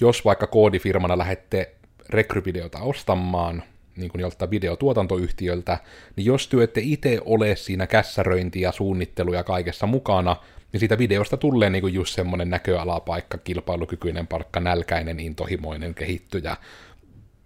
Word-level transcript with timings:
jos 0.00 0.24
vaikka 0.24 0.46
koodifirmana 0.46 1.18
lähette 1.18 1.74
rekryvideota 2.08 2.78
ostamaan, 2.78 3.62
niin 3.96 4.10
kuin 4.10 4.20
joltain 4.20 4.50
videotuotantoyhtiöltä, 4.50 5.78
niin 6.16 6.24
jos 6.24 6.48
työ 6.48 6.64
ette 6.64 6.80
itse 6.84 7.18
ole 7.24 7.56
siinä 7.56 7.86
kässäröinti 7.86 8.60
ja 8.60 8.72
suunnittelu 8.72 9.32
ja 9.32 9.44
kaikessa 9.44 9.86
mukana, 9.86 10.36
niin 10.72 10.80
siitä 10.80 10.98
videosta 10.98 11.36
tulee 11.36 11.70
niin 11.70 11.82
kuin 11.82 11.94
just 11.94 12.14
semmoinen 12.14 12.50
näköalapaikka, 12.50 13.38
kilpailukykyinen 13.38 14.26
palkka, 14.26 14.60
nälkäinen, 14.60 15.20
intohimoinen 15.20 15.94
kehittyjä, 15.94 16.56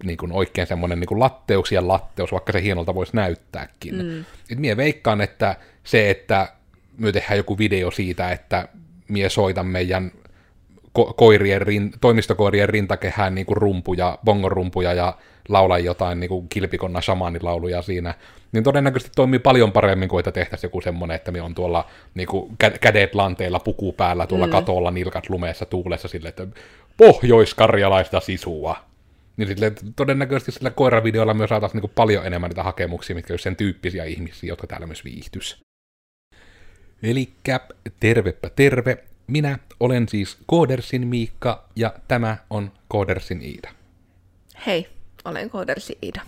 niin 0.04 0.16
kuin 0.16 0.32
oikein 0.32 0.66
semmoinen 0.66 1.00
niin 1.00 1.08
kuin 1.08 1.20
latteus 1.20 1.72
ja 1.72 1.88
latteus, 1.88 2.32
vaikka 2.32 2.52
se 2.52 2.62
hienolta 2.62 2.94
voisi 2.94 3.16
näyttääkin. 3.16 3.94
Mm. 3.94 4.24
Et 4.50 4.58
mie 4.58 4.76
veikkaan, 4.76 5.20
että 5.20 5.56
se, 5.84 6.10
että 6.10 6.52
me 6.98 7.12
tehdään 7.12 7.36
joku 7.36 7.58
video 7.58 7.90
siitä, 7.90 8.30
että 8.30 8.68
mie 9.08 9.28
soitan 9.28 9.66
meidän 9.66 10.12
ko- 10.98 11.14
koirien, 11.16 11.62
rin, 11.62 11.90
toimistokoirien 12.00 12.68
rintakehään 12.68 13.34
niin 13.34 13.46
kuin 13.46 13.56
rumpuja, 13.56 14.18
bongorumpuja 14.24 14.92
ja 14.92 15.14
laulaa 15.48 15.78
jotain 15.78 16.20
niin 16.20 16.28
kuin 16.28 16.48
kilpikonna 16.48 17.00
shamanilauluja 17.00 17.82
siinä, 17.82 18.14
niin 18.52 18.64
todennäköisesti 18.64 19.12
toimii 19.16 19.38
paljon 19.38 19.72
paremmin 19.72 20.08
kuin 20.08 20.20
että 20.20 20.32
tehtäisiin 20.32 20.68
joku 20.68 20.80
semmoinen, 20.80 21.14
että 21.14 21.32
me 21.32 21.42
on 21.42 21.54
tuolla 21.54 21.86
niin 22.14 22.28
kuin 22.28 22.56
kädet 22.80 23.14
lanteilla, 23.14 23.58
puku 23.58 23.92
päällä, 23.92 24.26
tuolla 24.26 24.46
mm. 24.46 24.52
katolla, 24.52 24.90
nilkat 24.90 25.28
lumeessa, 25.28 25.66
tuulessa 25.66 26.08
sille, 26.08 26.28
että 26.28 26.46
pohjoiskarjalaista 26.96 28.20
sisua. 28.20 28.76
Niin 29.36 29.48
sille, 29.48 29.72
todennäköisesti 29.96 30.52
sillä 30.52 30.70
koiravideolla 30.70 31.34
myös 31.34 31.48
saataisiin 31.48 31.82
niin 31.82 31.92
paljon 31.94 32.26
enemmän 32.26 32.48
niitä 32.48 32.62
hakemuksia, 32.62 33.16
mitkä 33.16 33.32
olisi 33.32 33.42
sen 33.42 33.56
tyyppisiä 33.56 34.04
ihmisiä, 34.04 34.48
jotka 34.48 34.66
täällä 34.66 34.86
myös 34.86 35.04
viihtys. 35.04 35.62
Elikkä 37.02 37.60
tervepä 38.00 38.50
terve, 38.50 39.04
minä 39.26 39.58
olen 39.80 40.08
siis 40.08 40.38
Koodersin 40.46 41.06
Miikka 41.06 41.68
ja 41.76 41.94
tämä 42.08 42.36
on 42.50 42.72
Koodersin 42.88 43.42
Iida. 43.42 43.70
Hei, 44.66 44.88
olen 45.24 45.50
Koodersin 45.50 45.98
Iida. 46.02 46.20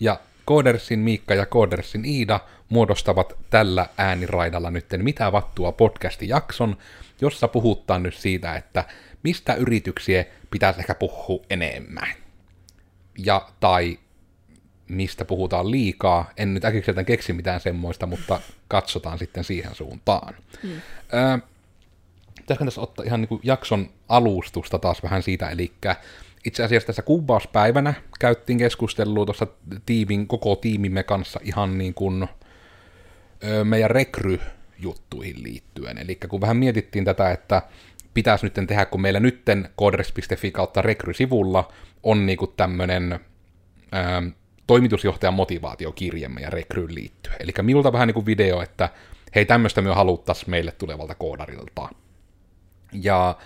Ja 0.00 0.20
Koodersin 0.44 0.98
Miikka 0.98 1.34
ja 1.34 1.46
Koodersin 1.46 2.04
Iida 2.04 2.40
muodostavat 2.68 3.32
tällä 3.50 3.86
ääniraidalla 3.98 4.70
nytten 4.70 5.04
Mitä 5.04 5.32
vattua 5.32 5.72
podcasti 5.72 6.28
jakson, 6.28 6.76
jossa 7.20 7.48
puhutaan 7.48 8.02
nyt 8.02 8.14
siitä, 8.14 8.54
että 8.56 8.84
mistä 9.22 9.54
yrityksiä 9.54 10.24
pitäisi 10.50 10.80
ehkä 10.80 10.94
puhua 10.94 11.44
enemmän. 11.50 12.08
Ja 13.18 13.48
tai 13.60 13.98
mistä 14.88 15.24
puhutaan 15.24 15.70
liikaa. 15.70 16.30
En 16.36 16.54
nyt 16.54 16.64
äkikseltä 16.64 17.04
keksi 17.04 17.32
mitään 17.32 17.60
semmoista, 17.60 18.06
mutta 18.06 18.40
katsotaan 18.68 19.18
sitten 19.18 19.44
siihen 19.44 19.74
suuntaan. 19.74 20.34
Mm. 20.62 20.70
Öö, 21.14 21.38
pitäisikö 22.44 22.64
tässä 22.64 22.80
ottaa 22.80 23.04
ihan 23.04 23.20
niin 23.20 23.28
kuin 23.28 23.40
jakson 23.42 23.90
alustusta 24.08 24.78
taas 24.78 25.02
vähän 25.02 25.22
siitä, 25.22 25.50
eli 25.50 25.72
itse 26.44 26.64
asiassa 26.64 26.86
tässä 26.86 27.02
kuvauspäivänä 27.02 27.94
käyttiin 28.20 28.58
keskustelua 28.58 29.24
tuossa 29.24 29.46
tiimin, 29.86 30.26
koko 30.26 30.56
tiimimme 30.56 31.02
kanssa 31.02 31.40
ihan 31.42 31.78
niin 31.78 31.94
kuin 31.94 32.28
meidän 33.64 33.90
rekryjuttuihin 33.90 35.42
liittyen. 35.42 35.98
Eli 35.98 36.14
kun 36.28 36.40
vähän 36.40 36.56
mietittiin 36.56 37.04
tätä, 37.04 37.30
että 37.30 37.62
pitäisi 38.14 38.46
nyt 38.46 38.54
tehdä, 38.66 38.84
kun 38.86 39.00
meillä 39.00 39.20
nytten 39.20 39.68
coders.fi 39.78 40.50
kautta 40.50 40.82
rekrysivulla 40.82 41.72
on 42.02 42.26
niin 42.26 42.38
kuin 42.38 42.52
tämmöinen 42.56 43.20
toimitusjohtajan 44.66 45.34
motivaatiokirje 45.34 46.28
meidän 46.28 46.52
rekryyn 46.52 46.94
liittyen. 46.94 47.36
Eli 47.40 47.52
minulta 47.62 47.92
vähän 47.92 48.08
niin 48.08 48.14
kuin 48.14 48.26
video, 48.26 48.62
että 48.62 48.88
hei 49.34 49.44
tämmöistä 49.44 49.80
me 49.80 49.94
haluttaisiin 49.94 50.50
meille 50.50 50.72
tulevalta 50.72 51.14
koodarilta. 51.14 51.88
Ja 53.02 53.36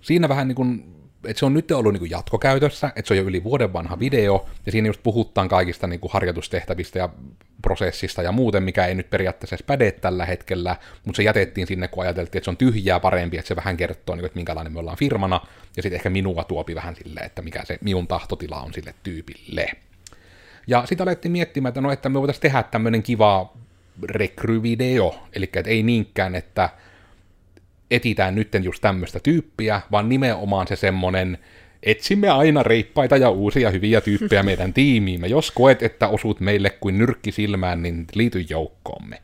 siinä 0.00 0.28
vähän 0.28 0.48
niin 0.48 0.56
kuin, 0.56 0.94
että 1.24 1.38
se 1.38 1.46
on 1.46 1.54
nyt 1.54 1.70
ollut 1.70 1.92
niin 1.92 2.00
kuin 2.00 2.10
jatkokäytössä, 2.10 2.86
että 2.96 3.08
se 3.08 3.14
on 3.14 3.18
jo 3.18 3.24
yli 3.24 3.44
vuoden 3.44 3.72
vanha 3.72 3.98
video, 3.98 4.48
ja 4.66 4.72
siinä 4.72 4.88
just 4.88 5.02
puhutaan 5.02 5.48
kaikista 5.48 5.86
niin 5.86 6.00
kuin 6.00 6.12
harjoitustehtävistä 6.12 6.98
ja 6.98 7.08
prosessista 7.62 8.22
ja 8.22 8.32
muuten, 8.32 8.62
mikä 8.62 8.86
ei 8.86 8.94
nyt 8.94 9.10
periaatteessa 9.10 9.56
edes 9.56 9.66
päde 9.66 9.92
tällä 9.92 10.26
hetkellä, 10.26 10.76
mutta 11.04 11.16
se 11.16 11.22
jätettiin 11.22 11.66
sinne, 11.66 11.88
kun 11.88 12.02
ajateltiin, 12.02 12.38
että 12.38 12.44
se 12.44 12.50
on 12.50 12.56
tyhjää 12.56 13.00
parempi, 13.00 13.38
että 13.38 13.48
se 13.48 13.56
vähän 13.56 13.76
kertoo, 13.76 14.16
niin 14.16 14.24
että 14.24 14.36
minkälainen 14.36 14.72
me 14.72 14.78
ollaan 14.78 14.96
firmana, 14.96 15.40
ja 15.76 15.82
sitten 15.82 15.96
ehkä 15.96 16.10
minua 16.10 16.44
tuopi 16.44 16.74
vähän 16.74 16.96
silleen, 16.96 17.26
että 17.26 17.42
mikä 17.42 17.64
se 17.64 17.78
minun 17.80 18.06
tahtotila 18.06 18.60
on 18.60 18.72
sille 18.72 18.94
tyypille. 19.02 19.66
Ja 20.66 20.86
sitten 20.86 21.08
alettiin 21.08 21.32
miettimään, 21.32 21.68
että 21.68 21.80
no, 21.80 21.92
että 21.92 22.08
me 22.08 22.18
voitaisiin 22.18 22.42
tehdä 22.42 22.62
tämmöinen 22.62 23.02
kiva 23.02 23.52
rekryvideo, 24.02 25.18
eli 25.32 25.44
että 25.44 25.70
ei 25.70 25.82
niinkään, 25.82 26.34
että 26.34 26.70
etitään 27.90 28.34
nytten 28.34 28.64
just 28.64 28.80
tämmöistä 28.80 29.20
tyyppiä, 29.20 29.80
vaan 29.90 30.08
nimenomaan 30.08 30.66
se 30.66 30.76
semmonen, 30.76 31.38
etsimme 31.82 32.28
aina 32.28 32.62
reippaita 32.62 33.16
ja 33.16 33.30
uusia 33.30 33.70
hyviä 33.70 34.00
tyyppejä 34.00 34.42
meidän 34.52 34.72
tiimiimme. 34.72 35.26
Jos 35.26 35.50
koet, 35.50 35.82
että 35.82 36.08
osut 36.08 36.40
meille 36.40 36.70
kuin 36.70 36.98
nyrkki 36.98 37.32
silmään, 37.32 37.82
niin 37.82 38.06
liity 38.14 38.44
joukkoomme. 38.48 39.22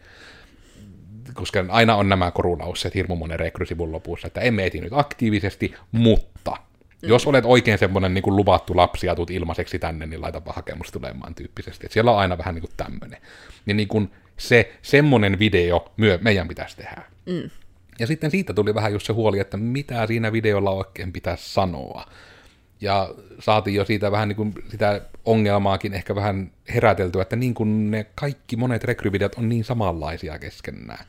Koska 1.35 1.65
aina 1.69 1.97
on 1.97 2.09
nämä 2.09 2.31
korulausseet 2.31 2.95
hirmu 2.95 3.17
monen 3.17 3.41
rekrysivun 3.41 3.93
lopussa, 3.93 4.27
että 4.27 4.41
emme 4.41 4.67
eti 4.67 4.81
nyt 4.81 4.93
aktiivisesti, 4.93 5.75
mutta 5.93 6.57
jos 7.03 7.27
olet 7.27 7.45
oikein 7.45 7.79
semmoinen 7.79 8.15
niin 8.15 8.37
luvattu 8.37 8.77
lapsi 8.77 9.07
ja 9.07 9.15
tulet 9.15 9.31
ilmaiseksi 9.31 9.79
tänne, 9.79 10.07
niin 10.07 10.23
laitapa 10.23 10.53
hakemus 10.53 10.91
tulemaan 10.91 11.35
tyyppisesti. 11.35 11.87
Et 11.87 11.93
siellä 11.93 12.11
on 12.11 12.19
aina 12.19 12.39
vähän 12.39 12.55
niin 12.55 12.63
kuin 12.63 12.73
tämmöinen. 12.77 13.21
Ja 13.67 13.75
niin 13.75 13.89
kuin 13.89 14.11
se 14.37 14.73
semmoinen 14.83 15.39
video 15.39 15.93
myö, 15.97 16.19
meidän 16.23 16.49
pitäisi 16.49 16.77
tehdä. 16.77 17.03
Mm. 17.27 17.51
Ja 18.01 18.07
sitten 18.07 18.31
siitä 18.31 18.55
tuli 18.55 18.75
vähän 18.75 18.93
just 18.93 19.07
se 19.07 19.13
huoli, 19.13 19.39
että 19.39 19.57
mitä 19.57 20.07
siinä 20.07 20.33
videolla 20.33 20.71
oikein 20.71 21.13
pitäisi 21.13 21.55
sanoa. 21.55 22.07
Ja 22.81 23.15
saatiin 23.39 23.75
jo 23.75 23.85
siitä 23.85 24.13
vähän 24.13 24.29
niin 24.29 24.37
kuin 24.37 24.55
sitä 24.69 25.01
ongelmaakin 25.25 25.95
ehkä 25.95 26.15
vähän 26.15 26.51
heräteltyä, 26.75 27.23
että 27.23 27.37
niin 27.37 27.55
kuin 27.55 27.91
ne 27.91 28.07
kaikki 28.15 28.57
monet 28.57 28.85
rekryvideot 28.85 29.35
on 29.35 29.49
niin 29.49 29.65
samanlaisia 29.65 30.39
keskenään. 30.39 31.05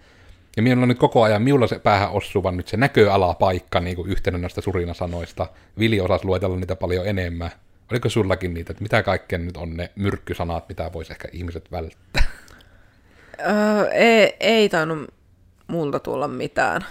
Ja 0.58 0.64
minulla 0.64 0.86
nyt 0.86 1.00
koko 1.00 1.24
ajan, 1.24 1.42
minulla 1.42 1.68
se 1.68 1.80
päähän 1.80 2.12
osuvan 2.12 2.58
nyt 2.58 2.68
se 2.68 2.78
näköalapaikka 2.78 3.80
niin 3.80 3.96
kuin 3.96 4.10
yhtenä 4.10 4.38
näistä 4.38 4.62
surinasanoista. 4.62 5.48
Vili 5.80 6.02
osasi 6.02 6.26
luetella 6.26 6.56
niitä 6.56 6.76
paljon 6.76 7.08
enemmän. 7.08 7.52
Oliko 7.92 8.10
sullakin 8.10 8.54
niitä, 8.54 8.72
että 8.72 8.84
mitä 8.84 9.04
kaikkea 9.04 9.40
nyt 9.40 9.58
on 9.58 9.78
ne 9.78 9.92
myrkkysanat, 9.96 10.70
mitä 10.70 10.94
voisi 10.94 11.14
ehkä 11.14 11.28
ihmiset 11.32 11.72
välttää? 11.72 12.24
Öö, 13.40 13.90
ei, 13.92 14.36
ei 14.40 14.70
tainnut 14.70 15.21
multa 15.72 16.00
tulla 16.00 16.28
mitään. 16.28 16.86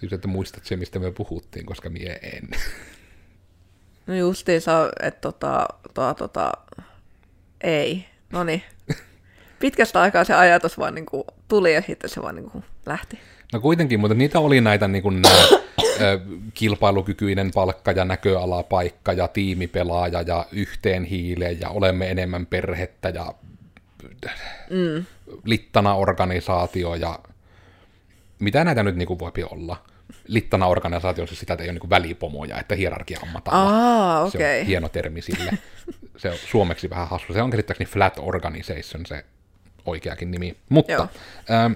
Siis 0.00 0.12
että 0.12 0.28
muistat 0.28 0.64
se, 0.64 0.76
mistä 0.76 0.98
me 0.98 1.10
puhuttiin, 1.10 1.66
koska 1.66 1.90
mie 1.90 2.18
en. 2.22 2.48
No 4.06 4.14
justiinsa, 4.14 4.90
että 5.02 5.20
tota, 5.20 5.68
tota, 5.94 6.14
tota, 6.14 6.52
ei. 7.60 8.04
No 8.32 8.44
niin. 8.44 8.62
Pitkästä 9.60 10.00
aikaa 10.00 10.24
se 10.24 10.34
ajatus 10.34 10.78
vaan 10.78 10.94
niin 10.94 11.06
kuin 11.06 11.24
tuli 11.48 11.74
ja 11.74 11.82
sitten 11.82 12.10
se 12.10 12.22
vaan 12.22 12.34
niin 12.34 12.50
kuin 12.50 12.64
lähti. 12.86 13.18
No 13.52 13.60
kuitenkin, 13.60 14.00
mutta 14.00 14.14
niitä 14.14 14.40
oli 14.40 14.60
näitä 14.60 14.88
niin 14.88 15.02
kuin, 15.02 15.22
ö, 16.00 16.20
kilpailukykyinen 16.54 17.50
palkka 17.54 17.92
ja 17.92 18.04
näköalapaikka 18.04 19.12
ja 19.12 19.28
tiimipelaaja 19.28 20.22
ja 20.22 20.46
yhteen 20.52 21.04
hiileen 21.04 21.60
ja 21.60 21.68
olemme 21.68 22.10
enemmän 22.10 22.46
perhettä 22.46 23.08
ja 23.08 23.34
mm. 24.70 25.04
littana 25.44 25.94
organisaatio 25.94 26.94
ja 26.94 27.18
mitä 28.44 28.64
näitä 28.64 28.82
nyt 28.82 28.96
niin 28.96 29.18
voi 29.18 29.32
olla? 29.50 29.82
Littana 30.28 30.66
organisaatiossa 30.66 31.36
sitä 31.36 31.56
ei 31.60 31.70
ole 31.70 31.78
niin 31.78 31.90
välipomoja, 31.90 32.60
että 32.60 32.74
hierarkia 32.74 33.18
on 33.22 33.28
matala. 33.28 34.18
Ah, 34.18 34.26
okay. 34.26 34.40
Se 34.40 34.60
on 34.60 34.66
hieno 34.66 34.88
termi 34.88 35.22
sille. 35.22 35.58
Se 36.16 36.30
on 36.30 36.36
suomeksi 36.36 36.90
vähän 36.90 37.08
hassu. 37.08 37.32
Se 37.32 37.42
on 37.42 37.50
käsittääkseni 37.50 37.90
flat 37.90 38.18
organization 38.18 39.06
se 39.06 39.24
oikeakin 39.86 40.30
nimi. 40.30 40.56
Mutta 40.68 41.08
ähm, 41.50 41.72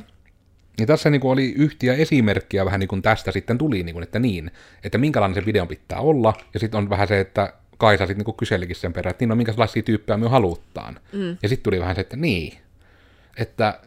niin 0.79 0.87
tässä 0.87 1.11
niin 1.11 1.21
kuin 1.21 1.33
oli 1.33 1.53
yhtiä 1.57 1.95
esimerkkiä 1.95 2.65
vähän 2.65 2.81
niin 2.81 2.89
kuin 2.89 3.03
tästä 3.03 3.33
sitten 3.33 3.59
tuli, 3.59 3.83
niin 3.83 3.93
kuin, 3.93 4.03
että 4.03 4.19
niin, 4.19 4.51
että 4.85 4.99
minkälainen 4.99 5.35
se 5.35 5.47
videon 5.47 5.69
pitää 5.69 6.01
olla, 6.01 6.35
ja 6.55 6.61
sitten 6.61 6.79
on 6.79 6.91
vähän 6.91 7.09
se, 7.09 7.21
että 7.21 7.53
Kaisa 7.79 8.07
sitten 8.07 8.25
niin 8.27 8.37
kyselikin 8.37 8.77
sen 8.77 8.93
perään, 8.93 9.11
että 9.11 9.23
niin, 9.23 9.29
no 9.29 9.37
minkälaisia 9.37 9.83
tyyppejä 9.83 10.17
me 10.17 10.29
haluttaan. 10.29 11.01
Mm. 11.13 11.37
Ja 11.43 11.49
sitten 11.49 11.63
tuli 11.63 11.81
vähän 11.81 11.95
se, 11.95 12.01
että 12.01 12.17
niin, 12.17 12.59
että 13.37 13.81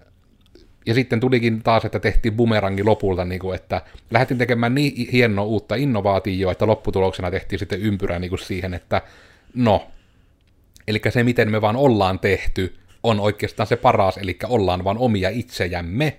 ja 0.86 0.94
sitten 0.94 1.20
tulikin 1.20 1.64
taas, 1.64 1.86
että 1.86 2.00
tehtiin 2.00 2.34
bumerangi 2.34 2.84
lopulta, 2.84 3.26
niin 3.26 3.40
kuin, 3.40 3.56
että 3.56 3.82
lähdettiin 4.12 4.38
tekemään 4.38 4.76
niin 4.76 5.12
hienoa 5.12 5.46
uutta 5.46 5.76
innovaatioa, 5.76 6.52
että 6.52 6.68
lopputuloksena 6.68 7.32
tehtiin 7.32 7.60
sitten 7.60 7.82
ympyrä 7.82 8.20
niin 8.20 8.30
kuin 8.30 8.40
siihen, 8.40 8.74
että 8.74 9.02
no, 9.56 9.88
eli 10.88 11.02
se 11.10 11.24
miten 11.24 11.52
me 11.52 11.62
vaan 11.62 11.76
ollaan 11.76 12.20
tehty, 12.20 12.76
on 13.04 13.20
oikeastaan 13.20 13.68
se 13.68 13.76
paras, 13.76 14.18
eli 14.18 14.38
ollaan 14.48 14.84
vaan 14.84 14.98
omia 14.98 15.30
itsejämme, 15.30 16.18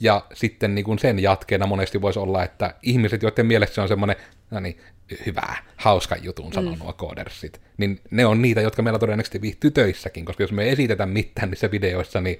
ja 0.00 0.26
sitten 0.34 0.74
niin 0.74 0.84
kuin 0.84 0.98
sen 0.98 1.18
jatkeena 1.18 1.66
monesti 1.66 2.02
voisi 2.02 2.18
olla, 2.18 2.44
että 2.44 2.74
ihmiset, 2.82 3.22
joiden 3.22 3.46
mielestä 3.46 3.74
se 3.74 3.80
on 3.80 3.88
semmoinen, 3.88 4.16
no 4.50 4.60
niin, 4.60 4.78
hyvä, 5.26 5.56
hauska 5.76 6.16
jutun 6.16 6.52
sanoo 6.52 6.74
mm. 6.74 6.78
nuo 6.78 6.92
koodersit, 6.92 7.60
niin 7.76 8.00
ne 8.10 8.26
on 8.26 8.42
niitä, 8.42 8.60
jotka 8.60 8.82
meillä 8.82 8.98
todennäköisesti 8.98 9.40
viihtyy 9.40 9.70
töissäkin, 9.70 10.24
koska 10.24 10.42
jos 10.42 10.52
me 10.52 10.64
ei 10.64 10.70
esitetä 10.70 11.06
mitään 11.06 11.50
niissä 11.50 11.70
videoissa, 11.70 12.20
niin 12.20 12.38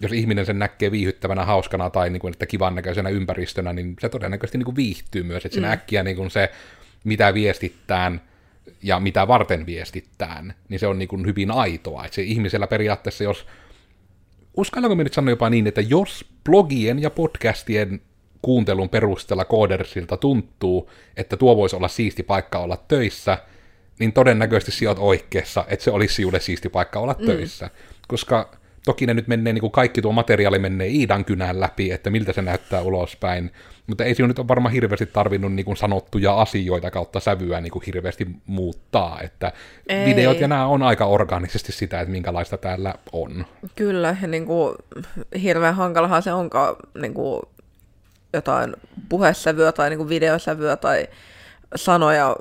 jos 0.00 0.12
ihminen 0.12 0.46
sen 0.46 0.58
näkee 0.58 0.90
viihyttävänä, 0.90 1.44
hauskana 1.44 1.90
tai 1.90 2.10
niin 2.10 2.20
kuin, 2.20 2.32
että 2.32 2.46
kivan 2.46 2.74
näköisenä 2.74 3.08
ympäristönä, 3.08 3.72
niin 3.72 3.96
se 4.00 4.08
todennäköisesti 4.08 4.58
niin 4.58 4.64
kuin 4.64 4.76
viihtyy 4.76 5.22
myös, 5.22 5.44
että 5.44 5.54
siinä 5.54 5.68
mm. 5.68 5.72
äkkiä 5.72 6.02
niin 6.02 6.16
kuin 6.16 6.30
se, 6.30 6.50
mitä 7.04 7.34
viestittään, 7.34 8.20
ja 8.82 9.00
mitä 9.00 9.28
varten 9.28 9.66
viestittään, 9.66 10.54
niin 10.68 10.80
se 10.80 10.86
on 10.86 10.98
niin 10.98 11.08
kuin 11.08 11.26
hyvin 11.26 11.50
aitoa. 11.50 12.04
Että 12.04 12.14
se 12.14 12.22
ihmisellä 12.22 12.66
periaatteessa, 12.66 13.24
jos 13.24 13.46
uskallanko 14.56 14.94
minä 14.94 15.04
nyt 15.04 15.12
sanoa 15.12 15.30
jopa 15.30 15.50
niin, 15.50 15.66
että 15.66 15.80
jos 15.80 16.24
blogien 16.44 17.02
ja 17.02 17.10
podcastien 17.10 18.00
kuuntelun 18.42 18.88
perusteella 18.88 19.44
koodersilta 19.44 20.16
tuntuu, 20.16 20.90
että 21.16 21.36
tuo 21.36 21.56
voisi 21.56 21.76
olla 21.76 21.88
siisti 21.88 22.22
paikka 22.22 22.58
olla 22.58 22.76
töissä, 22.88 23.38
niin 23.98 24.12
todennäköisesti 24.12 24.72
sinä 24.72 24.94
oikeassa, 24.98 25.64
että 25.68 25.84
se 25.84 25.90
olisi 25.90 26.14
sinulle 26.14 26.40
siisti 26.40 26.68
paikka 26.68 26.98
olla 26.98 27.16
mm. 27.18 27.26
töissä. 27.26 27.70
Koska 28.08 28.50
toki 28.84 29.06
ne 29.06 29.14
nyt 29.14 29.28
menee, 29.28 29.52
niin 29.52 29.60
kuin 29.60 29.70
kaikki 29.70 30.02
tuo 30.02 30.12
materiaali 30.12 30.58
menee 30.58 30.86
Iidan 30.86 31.24
kynään 31.24 31.60
läpi, 31.60 31.92
että 31.92 32.10
miltä 32.10 32.32
se 32.32 32.42
näyttää 32.42 32.82
ulospäin, 32.82 33.50
mutta 33.86 34.04
ei 34.04 34.14
sinun 34.14 34.28
nyt 34.28 34.38
ole 34.38 34.48
varmaan 34.48 34.72
hirveästi 34.72 35.06
tarvinnut 35.06 35.52
niin 35.52 35.66
kuin 35.66 35.76
sanottuja 35.76 36.40
asioita 36.40 36.90
kautta 36.90 37.20
sävyä 37.20 37.60
niin 37.60 37.70
kuin 37.70 37.82
hirveästi 37.86 38.26
muuttaa, 38.46 39.20
että 39.20 39.52
ei. 39.88 40.06
videot 40.06 40.40
ja 40.40 40.48
nämä 40.48 40.66
on 40.66 40.82
aika 40.82 41.06
organisesti 41.06 41.72
sitä, 41.72 42.00
että 42.00 42.12
minkälaista 42.12 42.56
täällä 42.56 42.94
on. 43.12 43.46
Kyllä, 43.76 44.16
ja 44.22 44.28
niin 44.28 44.46
kuin, 44.46 44.74
hirveän 45.42 45.74
hankalahan 45.74 46.22
se 46.22 46.32
onkaan 46.32 46.76
niin 47.00 47.14
kuin, 47.14 47.42
jotain 48.32 48.76
puhesävyä 49.08 49.72
tai 49.72 49.90
niin 49.90 49.98
kuin 49.98 50.08
videosävyä 50.08 50.76
tai 50.76 51.08
sanoja 51.76 52.36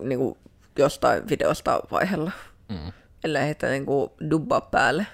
niin 0.00 0.18
kuin, 0.18 0.38
jostain 0.78 1.28
videosta 1.28 1.80
vaihella, 1.90 2.30
mm. 2.68 2.92
ellei 3.24 3.44
heitä 3.44 3.70
niin 3.70 3.86
kuin, 3.86 4.10
dubbaa 4.30 4.60
päälle 4.60 5.06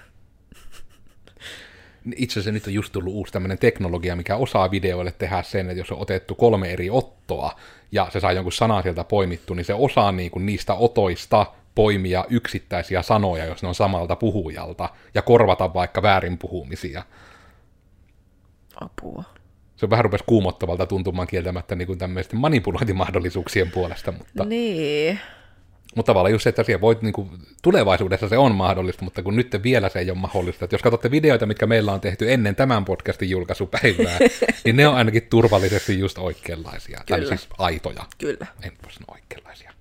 itse 2.15 2.33
asiassa 2.33 2.51
nyt 2.51 2.67
on 2.67 2.73
just 2.73 2.91
tullut 2.93 3.13
uusi 3.13 3.33
tämmöinen 3.33 3.57
teknologia, 3.57 4.15
mikä 4.15 4.35
osaa 4.35 4.71
videoille 4.71 5.13
tehdä 5.17 5.43
sen, 5.43 5.69
että 5.69 5.81
jos 5.81 5.91
on 5.91 5.99
otettu 5.99 6.35
kolme 6.35 6.73
eri 6.73 6.89
ottoa 6.89 7.55
ja 7.91 8.07
se 8.11 8.19
saa 8.19 8.31
jonkun 8.31 8.51
sanan 8.51 8.83
sieltä 8.83 9.03
poimittu, 9.03 9.53
niin 9.53 9.65
se 9.65 9.73
osaa 9.73 10.11
niin 10.11 10.31
kuin 10.31 10.45
niistä 10.45 10.73
otoista 10.73 11.45
poimia 11.75 12.25
yksittäisiä 12.29 13.01
sanoja, 13.01 13.45
jos 13.45 13.61
ne 13.61 13.67
on 13.67 13.75
samalta 13.75 14.15
puhujalta, 14.15 14.89
ja 15.13 15.21
korvata 15.21 15.73
vaikka 15.73 16.01
väärin 16.01 16.37
puhumisia. 16.37 17.03
Apua. 18.81 19.23
Se 19.75 19.85
on 19.85 19.89
vähän 19.89 20.05
rupesi 20.05 20.23
kuumottavalta 20.27 20.85
tuntumaan 20.85 21.27
kieltämättä 21.27 21.75
niin 21.75 21.87
kuin 21.87 21.99
tämmöisten 21.99 22.39
manipulointimahdollisuuksien 22.39 23.71
puolesta, 23.71 24.11
mutta... 24.11 24.45
Niin. 24.45 25.19
Mutta 25.95 26.09
tavallaan 26.09 26.31
just 26.31 26.43
se, 26.43 26.49
että 26.49 26.63
siellä 26.63 26.81
voit, 26.81 27.01
niin 27.01 27.13
kuin, 27.13 27.29
tulevaisuudessa 27.61 28.29
se 28.29 28.37
on 28.37 28.55
mahdollista, 28.55 29.03
mutta 29.03 29.23
kun 29.23 29.35
nyt 29.35 29.59
vielä 29.63 29.89
se 29.89 29.99
ei 29.99 30.11
ole 30.11 30.17
mahdollista. 30.17 30.65
Että 30.65 30.73
jos 30.73 30.81
katsotte 30.81 31.11
videoita, 31.11 31.45
mitkä 31.45 31.65
meillä 31.65 31.93
on 31.93 32.01
tehty 32.01 32.33
ennen 32.33 32.55
tämän 32.55 32.85
podcastin 32.85 33.29
julkaisupäivää, 33.29 34.19
niin 34.65 34.75
ne 34.75 34.87
on 34.87 34.95
ainakin 34.95 35.27
turvallisesti 35.29 35.99
just 35.99 36.17
oikeanlaisia. 36.17 37.01
Kyllä. 37.05 37.27
Tai 37.27 37.37
siis 37.37 37.49
aitoja. 37.57 38.05
Kyllä. 38.17 38.47
En 38.63 38.71
voi 38.83 38.91
sanoa 38.91 39.15
oikeanlaisia. 39.15 39.71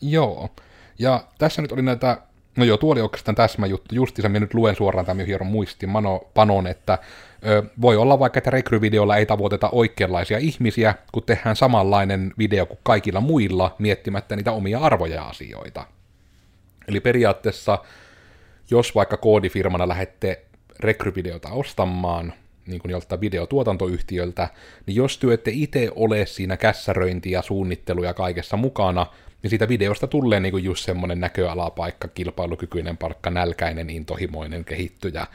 Joo. 0.00 0.50
Ja 0.98 1.24
tässä 1.38 1.62
nyt 1.62 1.72
oli 1.72 1.82
näitä 1.82 2.18
No 2.56 2.64
joo, 2.64 2.76
tuo 2.76 2.92
oli 2.92 3.00
oikeastaan 3.00 3.34
täsmäjuttu. 3.34 3.94
Justiinsa 3.94 4.28
minä 4.28 4.40
nyt 4.40 4.54
luen 4.54 4.76
suoraan 4.76 5.06
tämän 5.06 5.26
hieron 5.26 5.46
muistin 5.46 5.88
Mano, 5.88 6.20
panon, 6.34 6.66
että 6.66 6.98
voi 7.80 7.96
olla 7.96 8.18
vaikka, 8.18 8.38
että 8.38 8.50
rekryvideolla 8.50 9.16
ei 9.16 9.26
tavoiteta 9.26 9.68
oikeanlaisia 9.72 10.38
ihmisiä, 10.38 10.94
kun 11.12 11.22
tehdään 11.22 11.56
samanlainen 11.56 12.32
video 12.38 12.66
kuin 12.66 12.78
kaikilla 12.82 13.20
muilla, 13.20 13.76
miettimättä 13.78 14.36
niitä 14.36 14.52
omia 14.52 14.78
arvoja 14.78 15.14
ja 15.14 15.24
asioita. 15.24 15.86
Eli 16.88 17.00
periaatteessa, 17.00 17.78
jos 18.70 18.94
vaikka 18.94 19.16
koodifirmana 19.16 19.88
lähette 19.88 20.42
rekryvideota 20.80 21.48
ostamaan, 21.48 22.32
niin 22.66 22.80
kuin 22.80 22.90
joltain 22.92 23.20
videotuotantoyhtiöltä, 23.20 24.48
niin 24.86 24.94
jos 24.94 25.18
työ 25.18 25.34
ette 25.34 25.50
itse 25.54 25.90
ole 25.96 26.26
siinä 26.26 26.56
kässäröinti 26.56 27.30
ja 27.30 27.42
suunnittelu 27.42 28.02
ja 28.02 28.14
kaikessa 28.14 28.56
mukana, 28.56 29.06
niin 29.42 29.50
siitä 29.50 29.68
videosta 29.68 30.06
tulee 30.06 30.40
niin 30.40 30.52
kuin 30.52 30.64
just 30.64 30.84
semmoinen 30.84 31.20
näköalapaikka, 31.20 32.08
kilpailukykyinen 32.08 32.96
palkka, 32.96 33.30
nälkäinen, 33.30 33.90
intohimoinen, 33.90 34.64
kehittyjä, 34.64 35.26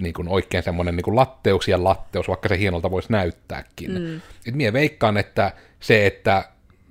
niin 0.00 0.14
kuin 0.14 0.28
oikein 0.28 0.62
semmoinen 0.62 0.96
niin 0.96 1.16
latteus 1.16 1.68
ja 1.68 1.84
latteus, 1.84 2.28
vaikka 2.28 2.48
se 2.48 2.58
hienolta 2.58 2.90
voisi 2.90 3.12
näyttääkin. 3.12 3.92
Mm. 3.92 4.20
Et 4.46 4.54
mie 4.54 4.72
veikkaan, 4.72 5.16
että 5.16 5.52
se, 5.80 6.06
että 6.06 6.44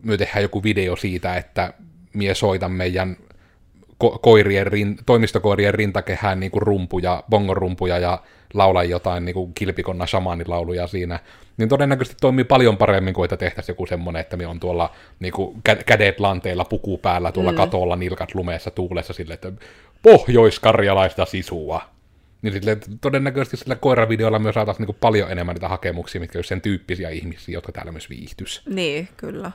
me 0.03 0.17
tehdään 0.17 0.41
joku 0.41 0.63
video 0.63 0.95
siitä, 0.95 1.35
että 1.35 1.73
mie 2.13 2.35
soitan 2.35 2.71
meidän 2.71 3.17
ko- 4.03 4.19
koirien, 4.21 4.67
rin- 4.67 5.03
toimistokoirien 5.05 5.73
rintakehään 5.73 6.39
niin 6.39 6.51
kuin 6.51 6.61
rumpuja, 6.61 7.23
bongorumpuja 7.29 7.97
ja 7.97 8.19
laulaa 8.53 8.83
jotain 8.83 9.25
niin 9.25 9.33
kuin 9.33 9.53
kilpikonna 9.53 10.05
shamaanilauluja 10.05 10.87
siinä, 10.87 11.19
niin 11.57 11.69
todennäköisesti 11.69 12.17
toimii 12.21 12.43
paljon 12.43 12.77
paremmin 12.77 13.13
kuin 13.13 13.25
että 13.25 13.37
tehtäisiin 13.37 13.73
joku 13.73 13.85
semmoinen, 13.85 14.19
että 14.19 14.37
me 14.37 14.47
on 14.47 14.59
tuolla 14.59 14.89
niin 15.19 15.33
kuin 15.33 15.61
kädet 15.85 16.19
lanteilla, 16.19 16.65
puku 16.65 16.97
päällä, 16.97 17.31
tuolla 17.31 17.51
mm. 17.51 17.57
katolla, 17.57 17.95
nilkat 17.95 18.35
lumeessa, 18.35 18.71
tuulessa 18.71 19.13
sille, 19.13 19.33
että 19.33 19.51
pohjoiskarjalaista 20.01 21.25
sisua. 21.25 21.81
Niin 22.41 22.53
sille, 22.53 22.77
todennäköisesti 23.01 23.57
sillä 23.57 23.75
koiravideolla 23.75 24.39
myös 24.39 24.53
saataisiin 24.53 24.87
niin 24.87 24.97
paljon 24.99 25.31
enemmän 25.31 25.55
niitä 25.55 25.67
hakemuksia, 25.67 26.21
mitkä 26.21 26.37
olisi 26.37 26.47
sen 26.47 26.61
tyyppisiä 26.61 27.09
ihmisiä, 27.09 27.53
jotka 27.53 27.71
täällä 27.71 27.91
myös 27.91 28.09
viihtys. 28.09 28.61
Niin, 28.65 29.07
kyllä. 29.17 29.51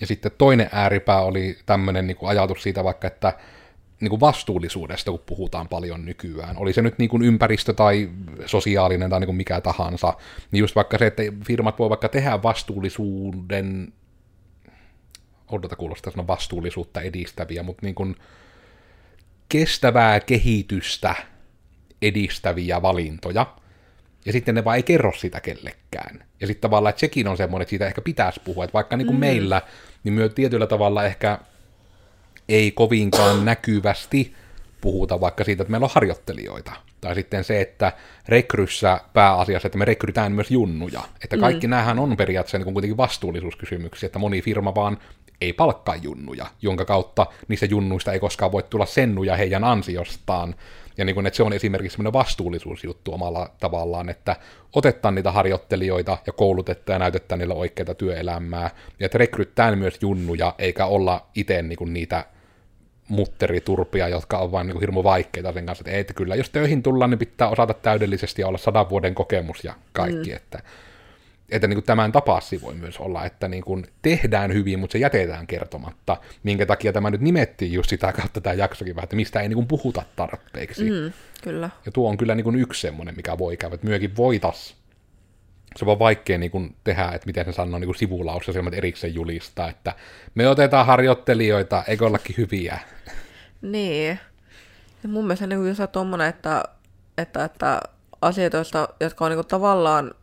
Ja 0.00 0.06
sitten 0.06 0.32
toinen 0.38 0.68
ääripää 0.72 1.20
oli 1.20 1.58
tämmöinen 1.66 2.06
niin 2.06 2.16
ajatus 2.22 2.62
siitä 2.62 2.84
vaikka, 2.84 3.06
että 3.06 3.38
niin 4.00 4.10
kuin 4.10 4.20
vastuullisuudesta, 4.20 5.10
kun 5.10 5.22
puhutaan 5.26 5.68
paljon 5.68 6.04
nykyään. 6.04 6.56
Oli 6.58 6.72
se 6.72 6.82
nyt 6.82 6.98
niin 6.98 7.08
kuin 7.08 7.22
ympäristö 7.22 7.72
tai 7.72 8.10
sosiaalinen 8.46 9.10
tai 9.10 9.20
niin 9.20 9.26
kuin 9.26 9.36
mikä 9.36 9.60
tahansa, 9.60 10.14
niin 10.50 10.60
just 10.60 10.76
vaikka 10.76 10.98
se, 10.98 11.06
että 11.06 11.22
firmat 11.46 11.78
voi 11.78 11.88
vaikka 11.88 12.08
tehdä 12.08 12.42
vastuullisuuden, 12.42 13.92
odota 15.50 15.76
kuulostaa 15.76 16.12
sanoa 16.12 16.26
vastuullisuutta 16.26 17.00
edistäviä, 17.00 17.62
mutta 17.62 17.86
niin 17.86 17.94
kuin 17.94 18.16
kestävää 19.48 20.20
kehitystä 20.20 21.14
edistäviä 22.02 22.82
valintoja, 22.82 23.46
ja 24.24 24.32
sitten 24.32 24.54
ne 24.54 24.64
vaan 24.64 24.76
ei 24.76 24.82
kerro 24.82 25.12
sitä 25.12 25.40
kellekään. 25.40 26.24
Ja 26.40 26.46
sitten 26.46 26.60
tavallaan, 26.60 26.90
että 26.90 27.00
sekin 27.00 27.28
on 27.28 27.36
semmoinen, 27.36 27.62
että 27.62 27.70
siitä 27.70 27.86
ehkä 27.86 28.00
pitäisi 28.00 28.40
puhua, 28.44 28.64
että 28.64 28.74
vaikka 28.74 28.96
niin 28.96 29.06
kuin 29.06 29.16
mm. 29.16 29.20
meillä, 29.20 29.62
niin 30.04 30.12
myös 30.14 30.32
tietyllä 30.34 30.66
tavalla 30.66 31.04
ehkä 31.04 31.38
ei 32.48 32.70
kovinkaan 32.70 33.44
näkyvästi 33.44 34.34
puhuta 34.80 35.20
vaikka 35.20 35.44
siitä, 35.44 35.62
että 35.62 35.70
meillä 35.70 35.84
on 35.84 35.90
harjoittelijoita. 35.94 36.72
Tai 37.00 37.14
sitten 37.14 37.44
se, 37.44 37.60
että 37.60 37.92
rekryssä 38.28 39.00
pääasiassa, 39.12 39.68
että 39.68 39.78
me 39.78 39.84
rekrytään 39.84 40.32
myös 40.32 40.50
junnuja. 40.50 41.00
Että 41.24 41.36
kaikki 41.36 41.66
mm. 41.66 41.70
näähän 41.70 41.98
on 41.98 42.16
periaatteessa 42.16 42.58
niin 42.58 42.72
kuitenkin 42.72 42.96
vastuullisuuskysymyksiä, 42.96 44.06
että 44.06 44.18
moni 44.18 44.42
firma 44.42 44.74
vaan 44.74 44.98
ei 45.40 45.52
palkkaa 45.52 45.96
junnuja, 45.96 46.46
jonka 46.62 46.84
kautta 46.84 47.26
niistä 47.48 47.66
junnuista 47.66 48.12
ei 48.12 48.20
koskaan 48.20 48.52
voi 48.52 48.62
tulla 48.62 48.86
sennuja 48.86 49.36
heidän 49.36 49.64
ansiostaan. 49.64 50.54
Ja 50.96 51.04
niin 51.04 51.14
kuin, 51.14 51.26
että 51.26 51.36
se 51.36 51.42
on 51.42 51.52
esimerkiksi 51.52 51.94
semmoinen 51.96 52.12
vastuullisuusjuttu 52.12 53.14
omalla 53.14 53.50
tavallaan, 53.60 54.08
että 54.08 54.36
otetaan 54.72 55.14
niitä 55.14 55.32
harjoittelijoita 55.32 56.18
ja 56.26 56.32
koulutetaan 56.32 56.94
ja 56.94 56.98
näytetään 56.98 57.38
niille 57.38 57.54
oikeita 57.54 57.94
työelämää, 57.94 58.70
ja 59.00 59.06
että 59.06 59.18
rekryttään 59.18 59.78
myös 59.78 59.98
junnuja, 60.00 60.54
eikä 60.58 60.86
olla 60.86 61.26
itse 61.34 61.62
niin 61.62 61.92
niitä 61.92 62.24
mutteriturpia, 63.08 64.08
jotka 64.08 64.38
on 64.38 64.52
vain 64.52 64.66
niin 64.66 64.80
hirmu 64.80 65.04
vaikeita 65.04 65.52
sen 65.52 65.66
kanssa, 65.66 65.82
että, 65.82 65.90
ei, 65.90 66.00
että 66.00 66.14
kyllä 66.14 66.34
jos 66.34 66.50
töihin 66.50 66.82
tullaan, 66.82 67.10
niin 67.10 67.18
pitää 67.18 67.48
osata 67.48 67.74
täydellisesti 67.74 68.42
ja 68.42 68.48
olla 68.48 68.58
sadan 68.58 68.90
vuoden 68.90 69.14
kokemus 69.14 69.64
ja 69.64 69.74
kaikki, 69.92 70.30
mm. 70.30 70.36
että, 70.36 70.58
että 71.50 71.68
niin 71.68 71.76
kuin 71.76 71.84
tämän 71.84 72.12
tapaasi 72.12 72.60
voi 72.62 72.74
myös 72.74 72.98
olla, 72.98 73.24
että 73.24 73.48
niin 73.48 73.62
kuin 73.62 73.86
tehdään 74.02 74.52
hyvin, 74.52 74.78
mutta 74.78 74.92
se 74.92 74.98
jätetään 74.98 75.46
kertomatta, 75.46 76.16
minkä 76.42 76.66
takia 76.66 76.92
tämä 76.92 77.10
nyt 77.10 77.20
nimettiin 77.20 77.72
just 77.72 77.90
sitä 77.90 78.12
kautta 78.12 78.40
tämä 78.40 78.54
jaksokin 78.54 78.96
vähän, 78.96 79.04
että 79.04 79.16
mistä 79.16 79.40
ei 79.40 79.48
niin 79.48 79.56
kuin 79.56 79.68
puhuta 79.68 80.02
tarpeeksi. 80.16 80.90
Mm, 80.90 81.12
kyllä. 81.42 81.70
Ja 81.86 81.92
tuo 81.92 82.10
on 82.10 82.16
kyllä 82.16 82.34
niin 82.34 82.44
kuin 82.44 82.56
yksi 82.56 82.80
semmoinen, 82.80 83.16
mikä 83.16 83.38
voi 83.38 83.56
käydä, 83.56 83.74
että 83.74 83.86
myökin 83.86 84.16
voitas 84.16 84.76
se 85.76 85.84
on 85.84 85.98
vaikea 85.98 86.38
niin 86.38 86.50
kuin 86.50 86.76
tehdä, 86.84 87.10
että 87.14 87.26
miten 87.26 87.44
se 87.44 87.52
sanoo 87.52 87.80
niin 87.80 87.94
sivulaussa 87.94 88.52
semmoinen 88.52 88.78
erikseen 88.78 89.14
julistaa, 89.14 89.68
että 89.68 89.92
me 90.34 90.48
otetaan 90.48 90.86
harjoittelijoita, 90.86 91.84
eikö 91.86 92.06
ollakin 92.06 92.36
hyviä. 92.38 92.78
Niin. 93.62 94.20
Ja 95.02 95.08
mun 95.08 95.24
mielestä 95.24 95.46
niin 95.46 95.68
just 95.68 95.80
tuommoinen, 95.92 96.28
että, 96.28 96.64
että, 97.18 97.44
että 97.44 97.80
asioita, 98.22 98.58
jotka 99.00 99.24
on 99.24 99.30
niin 99.30 99.36
kuin 99.36 99.46
tavallaan 99.46 100.14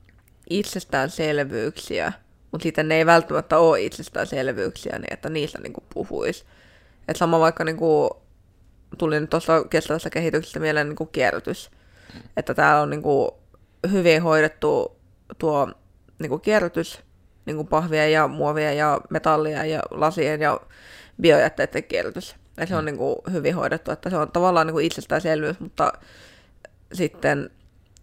itsestäänselvyyksiä, 0.49 2.13
mutta 2.51 2.63
sitten 2.63 2.87
ne 2.87 2.95
ei 2.95 3.05
välttämättä 3.05 3.57
ole 3.57 3.81
itsestäänselvyyksiä, 3.81 4.99
niin 4.99 5.13
että 5.13 5.29
niistä 5.29 5.59
niin 5.61 5.73
kuin 5.73 5.83
puhuisi. 5.93 6.45
Että 7.07 7.19
sama 7.19 7.39
vaikka 7.39 7.63
niin 7.63 7.77
kuin, 7.77 8.09
tuli 8.97 9.19
nyt 9.19 9.29
tuossa 9.29 9.63
kestävässä 9.63 10.09
kehityksessä 10.09 10.59
mieleen 10.59 10.89
niin 10.89 10.95
kuin 10.95 11.09
kierrätys. 11.11 11.71
Että 12.37 12.53
täällä 12.53 12.81
on 12.81 12.89
niin 12.89 13.01
kuin 13.01 13.31
hyvin 13.91 14.21
hoidettu 14.21 15.02
tuo 15.37 15.71
niin 16.19 16.29
kuin 16.29 16.41
kierrätys, 16.41 16.99
niin 17.45 17.55
kuin 17.55 17.67
pahvia 17.67 18.09
ja 18.09 18.27
muovia 18.27 18.73
ja 18.73 19.01
metallia 19.09 19.65
ja 19.65 19.79
lasien 19.91 20.41
ja 20.41 20.59
biojätteiden 21.21 21.83
kierrätys. 21.83 22.35
Ja 22.57 22.65
se 22.65 22.75
on 22.75 22.83
mm. 22.83 22.85
niin 22.85 22.97
kuin 22.97 23.15
hyvin 23.31 23.55
hoidettu, 23.55 23.91
että 23.91 24.09
se 24.09 24.17
on 24.17 24.31
tavallaan 24.31 24.67
niin 24.67 24.73
kuin 24.73 24.85
itsestäänselvyys, 24.85 25.59
mutta 25.59 25.93
sitten 26.93 27.49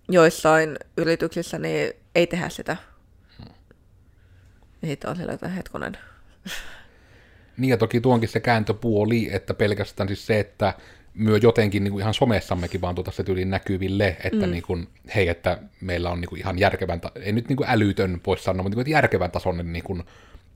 joissain 0.09 0.77
yrityksissä 0.97 1.59
niin 1.59 1.93
ei 2.15 2.27
tehdä 2.27 2.49
sitä. 2.49 2.77
Ja 4.83 4.89
sitten 4.89 5.11
on 5.11 5.17
sillä, 5.17 5.33
että 5.33 5.49
hetkonen, 5.49 5.99
Niin 7.57 7.71
ja 7.71 7.77
toki 7.77 8.01
tuonkin 8.01 8.29
se 8.29 8.41
kääntöpuoli, 8.41 9.29
että 9.33 9.55
pelkästään 9.55 10.09
siis 10.09 10.27
se, 10.27 10.41
että 10.41 10.75
myö 11.21 11.39
jotenkin 11.43 11.85
niin 11.85 11.93
kuin 11.93 12.01
ihan 12.01 12.15
somessammekin 12.15 12.81
vaan 12.81 12.95
tuota 12.95 13.11
se 13.11 13.25
tyyli 13.25 13.45
näkyville, 13.45 14.17
että 14.25 14.47
mm. 14.47 14.53
niin 14.53 14.63
kuin, 14.63 14.89
hei, 15.15 15.29
että 15.29 15.59
meillä 15.81 16.11
on 16.11 16.21
niin 16.21 16.29
kuin 16.29 16.39
ihan 16.41 16.59
järkevän, 16.59 17.01
ei 17.23 17.33
nyt 17.33 17.49
niin 17.49 17.57
kuin 17.57 17.69
älytön 17.69 18.21
voisi 18.27 18.45
sanoa, 18.45 18.63
mutta 18.63 18.77
niin 18.77 18.85
kuin 18.85 18.93
järkevän 18.93 19.31
tasoinen 19.31 19.73
niin 19.73 19.85
kuin 19.85 20.03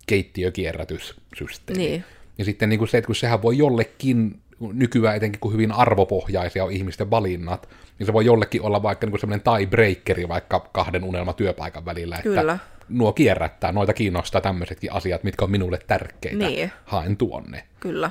keittiökierrätyssysteemi. 0.07 1.83
Niin. 1.83 2.05
Ja 2.39 2.45
sitten 2.45 2.69
niin 2.69 2.79
kuin 2.79 2.89
se, 2.89 2.99
että 2.99 3.07
kun 3.07 3.17
sehän 3.17 3.43
voi 3.43 3.59
jollekin, 3.59 4.41
nykyään 4.73 5.17
etenkin 5.17 5.41
kun 5.41 5.53
hyvin 5.53 5.73
arvopohjaisia 5.73 6.65
on 6.65 6.73
ihmisten 6.73 7.11
valinnat, 7.11 7.69
niin 7.99 8.07
se 8.07 8.13
voi 8.13 8.25
jollekin 8.25 8.63
olla 8.63 8.83
vaikka 8.83 9.07
niin 9.07 9.21
semmoinen 9.21 9.45
tiebreakeri 9.45 10.29
vaikka 10.29 10.61
kahden 10.73 11.05
unelmatyöpaikan 11.05 11.85
välillä, 11.85 12.17
että 12.17 12.23
Kyllä. 12.23 12.59
nuo 12.89 13.13
kierrättää, 13.13 13.73
noita 13.73 13.93
kiinnostaa 13.93 14.41
tämmöisetkin 14.41 14.93
asiat, 14.93 15.25
mitkä 15.25 15.45
on 15.45 15.51
minulle 15.51 15.79
tärkeitä, 15.87 16.37
Niin. 16.37 16.73
haen 16.85 17.17
tuonne. 17.17 17.63
Kyllä. 17.81 18.11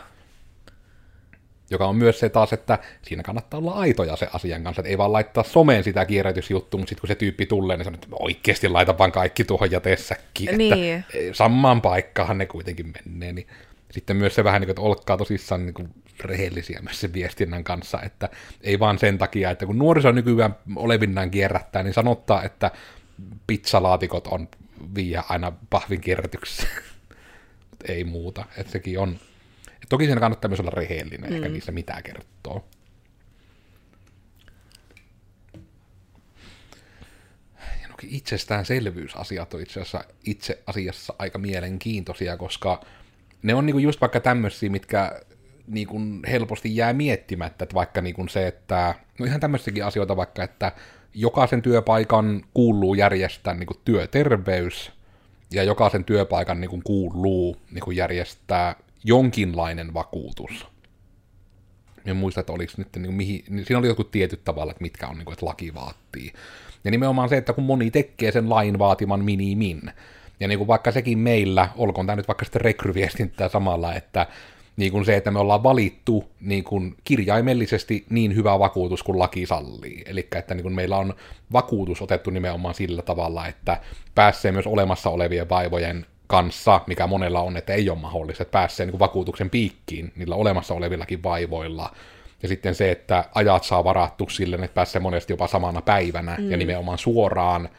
Joka 1.73 1.87
on 1.87 1.95
myös 1.95 2.19
se 2.19 2.29
taas, 2.29 2.53
että 2.53 2.79
siinä 3.01 3.23
kannattaa 3.23 3.57
olla 3.57 3.71
aitoja 3.73 4.15
se 4.15 4.27
asian 4.33 4.63
kanssa, 4.63 4.79
että 4.79 4.89
ei 4.89 4.97
vaan 4.97 5.13
laittaa 5.13 5.43
someen 5.43 5.83
sitä 5.83 6.05
kierrätysjuttua, 6.05 6.77
mutta 6.77 6.89
sitten 6.89 7.01
kun 7.01 7.07
se 7.07 7.15
tyyppi 7.15 7.45
tulee, 7.45 7.77
niin 7.77 7.85
sanoo, 7.85 7.95
että 7.95 8.07
oikeasti 8.19 8.69
laita 8.69 8.97
vaan 8.97 9.11
kaikki 9.11 9.43
tuohon 9.43 9.71
jätesäkkiin, 9.71 10.57
Niin. 10.57 10.93
että 11.13 11.33
samaan 11.33 11.81
paikkaan 11.81 12.37
ne 12.37 12.45
kuitenkin 12.45 12.93
menee, 13.05 13.33
niin 13.33 13.47
sitten 13.91 14.17
myös 14.17 14.35
se 14.35 14.43
vähän 14.43 14.61
niin 14.61 14.67
kuin, 14.67 14.71
että 14.73 14.81
olkaa 14.81 15.17
tosissaan 15.17 15.65
niin 15.65 15.73
kuin 15.73 15.89
rehellisiä 16.23 16.79
myös 16.81 17.01
sen 17.01 17.13
viestinnän 17.13 17.63
kanssa, 17.63 18.01
että 18.01 18.29
ei 18.61 18.79
vaan 18.79 18.99
sen 18.99 19.17
takia, 19.17 19.51
että 19.51 19.65
kun 19.65 19.77
nuoriso 19.77 20.11
nykyään 20.11 20.55
olevinnaan 20.75 21.31
kierrättää, 21.31 21.83
niin 21.83 21.93
sanottaa, 21.93 22.43
että 22.43 22.71
pizzalaatikot 23.47 24.27
on 24.27 24.47
viiä 24.95 25.23
aina 25.29 25.51
pahvin 25.69 26.01
kierrätyksessä. 26.01 26.67
Ei 27.87 28.03
muuta, 28.03 28.45
että 28.57 28.71
sekin 28.71 28.99
on. 28.99 29.19
Toki 29.93 30.05
siinä 30.05 30.19
kannattaa 30.19 30.49
myös 30.49 30.59
olla 30.59 30.71
rehellinen, 30.71 31.29
mm. 31.29 31.35
ehkä 31.35 31.49
niissä 31.49 31.71
mitä 31.71 32.01
kertoo. 32.01 32.65
Ja 37.81 37.87
nokin 37.89 38.09
itsestäänselvyysasiat 38.09 39.53
on 39.53 39.61
itse 39.61 39.81
asiassa, 39.81 40.03
itse 40.25 40.63
asiassa 40.67 41.13
aika 41.19 41.39
mielenkiintoisia, 41.39 42.37
koska 42.37 42.81
ne 43.43 43.53
on 43.53 43.65
niinku 43.65 43.79
just 43.79 44.01
vaikka 44.01 44.19
tämmöisiä, 44.19 44.69
mitkä 44.69 45.21
niinku 45.67 45.99
helposti 46.27 46.75
jää 46.75 46.93
miettimättä, 46.93 47.63
että 47.63 47.75
vaikka 47.75 48.01
niinku 48.01 48.27
se, 48.27 48.47
että, 48.47 48.95
no 49.19 49.25
ihan 49.25 49.39
tämmöisiäkin 49.39 49.85
asioita 49.85 50.15
vaikka, 50.15 50.43
että 50.43 50.71
jokaisen 51.13 51.61
työpaikan 51.61 52.43
kuuluu 52.53 52.93
järjestää 52.93 53.53
niinku 53.53 53.81
työterveys, 53.85 54.91
ja 55.51 55.63
jokaisen 55.63 56.05
työpaikan 56.05 56.61
niinku 56.61 56.81
kuuluu 56.83 57.57
niinku 57.71 57.91
järjestää 57.91 58.75
jonkinlainen 59.03 59.93
vakuutus. 59.93 60.67
En 62.05 62.15
muista, 62.15 62.39
että 62.39 62.53
oliko 62.53 62.73
nyt, 62.77 62.87
niin 62.95 63.13
mihin, 63.13 63.43
niin 63.49 63.65
siinä 63.65 63.79
oli 63.79 63.87
jotkut 63.87 64.11
tietyt 64.11 64.43
tavalla, 64.43 64.71
että 64.71 64.81
mitkä 64.81 65.07
on, 65.07 65.17
niin 65.17 65.25
kuin, 65.25 65.33
että 65.33 65.45
laki 65.45 65.73
vaatii. 65.73 66.33
Ja 66.83 66.91
nimenomaan 66.91 67.29
se, 67.29 67.37
että 67.37 67.53
kun 67.53 67.63
moni 67.63 67.91
tekee 67.91 68.31
sen 68.31 68.49
lain 68.49 68.79
vaatiman 68.79 69.25
minimin, 69.25 69.81
ja 70.39 70.47
niin 70.47 70.57
kuin 70.57 70.67
vaikka 70.67 70.91
sekin 70.91 71.19
meillä, 71.19 71.69
olkoon 71.75 72.07
tämä 72.07 72.15
nyt 72.15 72.27
vaikka 72.27 72.45
sitten 72.45 72.61
rekryviestintää 72.61 73.49
samalla, 73.49 73.93
että 73.93 74.27
niin 74.77 74.91
kuin 74.91 75.05
se, 75.05 75.15
että 75.15 75.31
me 75.31 75.39
ollaan 75.39 75.63
valittu 75.63 76.29
niin 76.39 76.63
kuin 76.63 76.95
kirjaimellisesti 77.03 78.05
niin 78.09 78.35
hyvä 78.35 78.59
vakuutus 78.59 79.03
kuin 79.03 79.19
laki 79.19 79.45
sallii. 79.45 80.03
Eli 80.05 80.27
että 80.35 80.53
niin 80.53 80.63
kuin 80.63 80.75
meillä 80.75 80.97
on 80.97 81.13
vakuutus 81.53 82.01
otettu 82.01 82.29
nimenomaan 82.29 82.75
sillä 82.75 83.01
tavalla, 83.01 83.47
että 83.47 83.81
pääsee 84.15 84.51
myös 84.51 84.67
olemassa 84.67 85.09
olevien 85.09 85.49
vaivojen 85.49 86.05
kanssa, 86.27 86.81
mikä 86.87 87.07
monella 87.07 87.41
on, 87.41 87.57
että 87.57 87.73
ei 87.73 87.89
ole 87.89 87.99
mahdollista, 87.99 88.43
että 88.43 88.51
pääsee 88.51 88.85
niin 88.85 88.99
vakuutuksen 88.99 89.49
piikkiin 89.49 90.11
niillä 90.15 90.35
olemassa 90.35 90.73
olevillakin 90.73 91.23
vaivoilla. 91.23 91.95
Ja 92.43 92.49
sitten 92.49 92.75
se, 92.75 92.91
että 92.91 93.23
ajat 93.35 93.63
saa 93.63 93.83
varattu 93.83 94.29
sille, 94.29 94.55
että 94.55 94.75
pääsee 94.75 95.01
monesti 95.01 95.33
jopa 95.33 95.47
samana 95.47 95.81
päivänä 95.81 96.35
mm. 96.37 96.51
ja 96.51 96.57
nimenomaan 96.57 96.97
suoraan, 96.97 97.69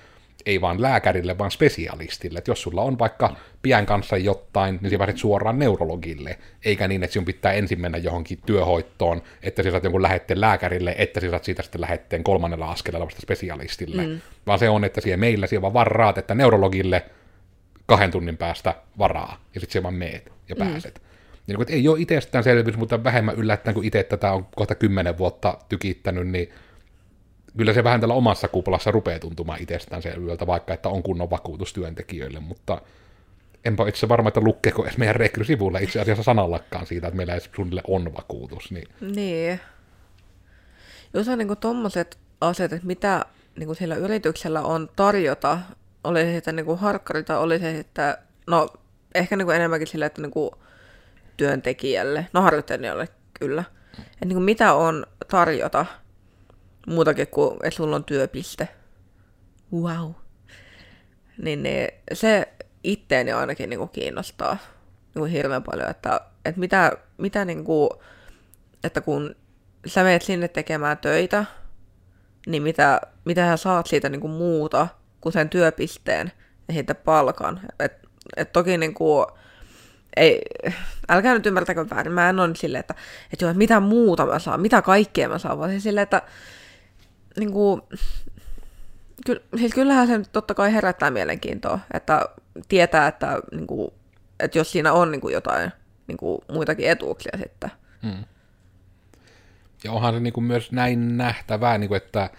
ei 0.46 0.60
vaan 0.60 0.82
lääkärille, 0.82 1.38
vaan 1.38 1.50
spesialistille. 1.50 2.38
Että 2.38 2.50
jos 2.50 2.62
sulla 2.62 2.82
on 2.82 2.98
vaikka 2.98 3.36
pian 3.62 3.86
kanssa 3.86 4.16
jotain, 4.16 4.78
niin 4.82 4.90
sä 4.90 4.98
pääset 4.98 5.18
suoraan 5.18 5.58
neurologille, 5.58 6.38
eikä 6.64 6.88
niin, 6.88 7.02
että 7.02 7.12
sinun 7.12 7.24
pitää 7.24 7.52
ensin 7.52 7.80
mennä 7.80 7.98
johonkin 7.98 8.38
työhoittoon, 8.46 9.22
että 9.42 9.62
sä 9.62 9.70
saat 9.70 9.84
jonkun 9.84 10.02
lähetteen 10.02 10.40
lääkärille, 10.40 10.94
että 10.98 11.20
sä 11.20 11.30
saat 11.30 11.44
siitä 11.44 11.62
sitten 11.62 11.80
lähetteen 11.80 12.24
kolmannella 12.24 12.70
askeleella 12.70 13.06
vasta 13.06 13.22
spesialistille. 13.22 14.06
Mm. 14.06 14.20
Vaan 14.46 14.58
se 14.58 14.68
on, 14.68 14.84
että 14.84 15.00
siellä 15.00 15.16
meillä 15.16 15.46
siellä 15.46 15.62
vaan 15.62 15.74
varaat, 15.74 16.18
että 16.18 16.34
neurologille 16.34 17.04
kahden 17.86 18.10
tunnin 18.10 18.36
päästä 18.36 18.74
varaa, 18.98 19.40
ja 19.54 19.60
sitten 19.60 19.72
siellä 19.72 19.82
vaan 19.82 19.94
meet 19.94 20.32
ja 20.48 20.56
pääset. 20.56 20.94
Mm. 21.02 21.08
Ja 21.46 21.54
niin, 21.54 21.62
että 21.62 21.74
ei 21.74 21.88
ole 21.88 22.00
itsestäänselvyys, 22.00 22.76
mutta 22.76 23.04
vähemmän 23.04 23.34
yllättäen, 23.36 23.74
kun 23.74 23.84
itse 23.84 24.02
tätä 24.02 24.32
on 24.32 24.46
kohta 24.56 24.74
kymmenen 24.74 25.18
vuotta 25.18 25.58
tykittänyt, 25.68 26.28
niin 26.28 26.52
kyllä 27.56 27.72
se 27.72 27.84
vähän 27.84 28.00
tällä 28.00 28.14
omassa 28.14 28.48
kuplassa 28.48 28.90
rupeaa 28.90 29.18
tuntumaan 29.18 29.62
itsestäänselvyydeltä, 29.62 30.46
vaikka 30.46 30.74
että 30.74 30.88
on 30.88 31.02
kunnon 31.02 31.30
vakuutus 31.30 31.72
työntekijöille, 31.72 32.40
mutta 32.40 32.80
enpä 33.64 33.88
itse 33.88 34.08
varma, 34.08 34.28
että 34.28 34.40
lukkeeko 34.40 34.84
edes 34.84 34.98
meidän 35.02 35.16
rekrysivuilla 35.16 35.78
itse 35.78 36.00
asiassa 36.00 36.22
sanallakaan 36.22 36.86
siitä, 36.86 37.06
että 37.06 37.16
meillä 37.16 37.32
edes 37.32 37.50
suunnilleen 37.56 37.84
on 37.88 38.14
vakuutus. 38.14 38.70
Niin. 38.70 38.88
Niin. 39.00 39.60
Jos 41.14 41.28
on 41.28 41.38
niinku 41.38 41.56
tommoset 41.56 42.18
asiat, 42.40 42.72
että 42.72 42.86
mitä 42.86 43.24
niinku 43.58 43.74
sillä 43.74 43.94
yrityksellä 43.94 44.62
on 44.62 44.90
tarjota, 44.96 45.58
oli 46.04 46.22
se 46.22 46.34
sitten 46.34 46.56
niinku 46.56 46.76
harkkari 46.76 47.22
tai 47.22 47.38
oli 47.38 47.58
se 47.58 47.76
sitten, 47.76 48.16
no 48.46 48.68
ehkä 49.14 49.36
niinku 49.36 49.50
enemmänkin 49.50 49.86
sillä, 49.86 50.06
että 50.06 50.22
niinku 50.22 50.54
työntekijälle, 51.36 52.26
no 52.32 52.42
harjoittelijalle 52.42 53.08
kyllä, 53.38 53.64
että 53.98 54.24
niinku 54.24 54.40
mitä 54.40 54.74
on 54.74 55.06
tarjota 55.30 55.86
muutakin 56.86 57.26
kuin, 57.26 57.54
että 57.54 57.76
sulla 57.76 57.96
on 57.96 58.04
työpiste. 58.04 58.68
Wow. 59.72 60.10
Niin, 61.42 61.62
niin 61.62 61.88
se 62.12 62.48
itteeni 62.84 63.32
ainakin 63.32 63.70
niinku 63.70 63.86
kiinnostaa 63.86 64.56
niinku 65.14 65.24
hirveän 65.24 65.62
paljon, 65.62 65.90
että, 65.90 66.20
että 66.44 66.60
mitä, 66.60 66.92
mitä 67.18 67.44
niinku, 67.44 68.02
että 68.84 69.00
kun 69.00 69.36
sä 69.86 70.02
menet 70.02 70.22
sinne 70.22 70.48
tekemään 70.48 70.98
töitä, 70.98 71.44
niin 72.46 72.62
mitä, 72.62 73.00
mitä 73.24 73.46
sä 73.46 73.56
saat 73.56 73.86
siitä 73.86 74.10
muuta 74.10 74.86
kuin 74.86 75.03
sen 75.30 75.48
työpisteen 75.48 76.32
ja 76.68 76.74
siitä 76.74 76.94
palkan. 76.94 77.60
Et, 77.80 77.92
et 78.36 78.52
toki 78.52 78.78
niinku, 78.78 79.26
ei, 80.16 80.42
älkää 81.08 81.34
nyt 81.34 81.46
ymmärtäkö 81.46 81.86
väärin, 81.90 82.12
mä 82.12 82.28
en 82.28 82.40
ole 82.40 82.54
silleen, 82.54 82.80
että, 82.80 82.94
että 83.32 83.44
joo, 83.44 83.54
mitä 83.54 83.80
muuta 83.80 84.26
mä 84.26 84.38
saan, 84.38 84.60
mitä 84.60 84.82
kaikkea 84.82 85.28
mä 85.28 85.38
saan, 85.38 85.58
vaan 85.58 85.70
siis 85.70 85.82
silleen, 85.82 86.02
että 86.02 86.22
niinku, 87.38 87.88
ky, 89.26 89.42
siis 89.56 89.74
kyllähän 89.74 90.06
se 90.06 90.18
nyt 90.18 90.32
totta 90.32 90.54
kai 90.54 90.72
herättää 90.72 91.10
mielenkiintoa, 91.10 91.78
että 91.94 92.28
tietää, 92.68 93.06
että, 93.06 93.38
niinku, 93.52 93.94
että 94.40 94.58
jos 94.58 94.72
siinä 94.72 94.92
on 94.92 95.10
niinku 95.10 95.28
jotain 95.28 95.72
niinku, 96.06 96.44
muitakin 96.52 96.90
etuuksia 96.90 97.38
sitten. 97.42 97.70
Hmm. 98.02 98.24
Ja 99.84 99.92
onhan 99.92 100.14
se 100.14 100.20
niin 100.20 100.32
kuin 100.32 100.44
myös 100.44 100.72
näin 100.72 101.16
nähtävää, 101.16 101.78
niin 101.78 101.88
kuin 101.88 101.96
että 101.96 102.30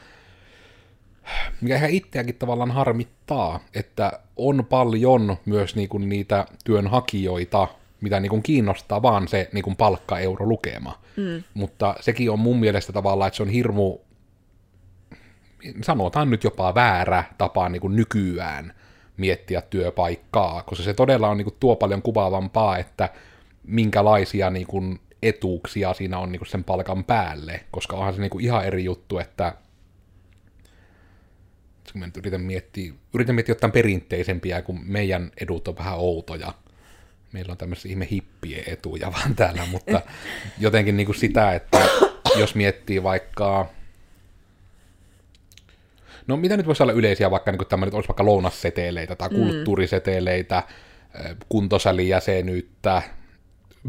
mikä 1.61 1.75
ihan 1.75 1.89
itseäkin 1.89 2.35
tavallaan 2.35 2.71
harmittaa, 2.71 3.59
että 3.73 4.19
on 4.35 4.65
paljon 4.69 5.37
myös 5.45 5.75
niin 5.75 5.89
kuin 5.89 6.09
niitä 6.09 6.45
työnhakijoita, 6.65 7.67
mitä 8.01 8.19
niin 8.19 8.29
kuin 8.29 8.43
kiinnostaa 8.43 9.01
vaan 9.01 9.27
se 9.27 9.49
niin 9.53 9.63
kuin 9.63 9.75
palkkaeurolukema. 9.75 10.99
Mm. 11.15 11.43
Mutta 11.53 11.95
sekin 11.99 12.31
on 12.31 12.39
mun 12.39 12.59
mielestä 12.59 12.93
tavallaan, 12.93 13.27
että 13.27 13.37
se 13.37 13.43
on 13.43 13.49
hirmu, 13.49 13.97
sanotaan 15.81 16.29
nyt 16.29 16.43
jopa 16.43 16.75
väärä 16.75 17.23
tapa 17.37 17.69
niin 17.69 17.81
kuin 17.81 17.95
nykyään 17.95 18.73
miettiä 19.17 19.61
työpaikkaa, 19.61 20.63
koska 20.63 20.83
se 20.83 20.93
todella 20.93 21.29
on 21.29 21.37
niin 21.37 21.45
kuin 21.45 21.57
tuo 21.59 21.75
paljon 21.75 22.01
kuvaavampaa, 22.01 22.77
että 22.77 23.09
minkälaisia 23.63 24.49
niin 24.49 24.67
kuin 24.67 24.99
etuuksia 25.21 25.93
siinä 25.93 26.19
on 26.19 26.31
niin 26.31 26.39
kuin 26.39 26.47
sen 26.47 26.63
palkan 26.63 27.03
päälle, 27.03 27.63
koska 27.71 27.95
onhan 27.95 28.13
se 28.13 28.21
niin 28.21 28.29
kuin 28.29 28.45
ihan 28.45 28.65
eri 28.65 28.83
juttu, 28.83 29.19
että 29.19 29.53
kun 31.91 31.99
mä 31.99 32.05
nyt 32.05 32.17
yritän 32.17 32.41
miettiä, 32.41 32.93
yritän 33.13 33.35
miettiä 33.35 33.55
jotain 33.55 33.71
perinteisempiä, 33.71 34.61
kun 34.61 34.81
meidän 34.85 35.31
edut 35.41 35.67
on 35.67 35.77
vähän 35.77 35.97
outoja. 35.97 36.53
Meillä 37.31 37.51
on 37.51 37.57
tämmöisiä 37.57 37.89
ihme 37.89 38.07
hippien 38.11 38.63
etuja 38.67 39.11
vaan 39.11 39.35
täällä, 39.35 39.65
mutta 39.71 40.01
jotenkin 40.59 40.97
niin 40.97 41.05
kuin 41.05 41.15
sitä, 41.15 41.53
että 41.53 41.85
jos 42.35 42.55
miettii 42.55 43.03
vaikka... 43.03 43.69
No 46.27 46.37
mitä 46.37 46.57
nyt 46.57 46.67
voisi 46.67 46.83
olla 46.83 46.93
yleisiä, 46.93 47.31
vaikka 47.31 47.51
niin 47.51 47.67
tämmöinen, 47.67 47.95
olisi 47.95 48.09
vaikka 48.09 48.25
lounasseteleitä 48.25 49.15
tai 49.15 49.29
kulttuuriseteleitä, 49.29 50.63
kuntosalijäsenyyttä, 51.49 53.01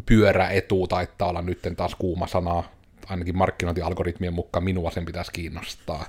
pyöräetu 0.07 0.87
taitaa 0.87 1.29
olla 1.29 1.43
nyt 1.43 1.59
taas 1.77 1.95
kuuma 1.95 2.27
sana, 2.27 2.65
ainakin 3.07 3.37
markkinointialgoritmien 3.37 4.35
mukaan 4.35 4.65
minua 4.65 4.91
sen 4.91 5.05
pitäisi 5.05 5.33
kiinnostaa. 5.33 6.07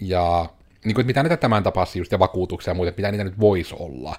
Ja 0.00 0.46
niin 0.84 0.94
kuin, 0.94 1.02
että 1.02 1.06
mitä 1.06 1.22
näitä 1.22 1.36
tämän 1.36 1.62
tapaisia 1.62 2.00
just 2.00 2.12
ja 2.12 2.18
vakuutuksia 2.18 2.70
ja 2.70 2.74
muuta, 2.74 2.92
mitä 2.96 3.10
niitä 3.10 3.24
nyt 3.24 3.40
voisi 3.40 3.74
olla. 3.78 4.16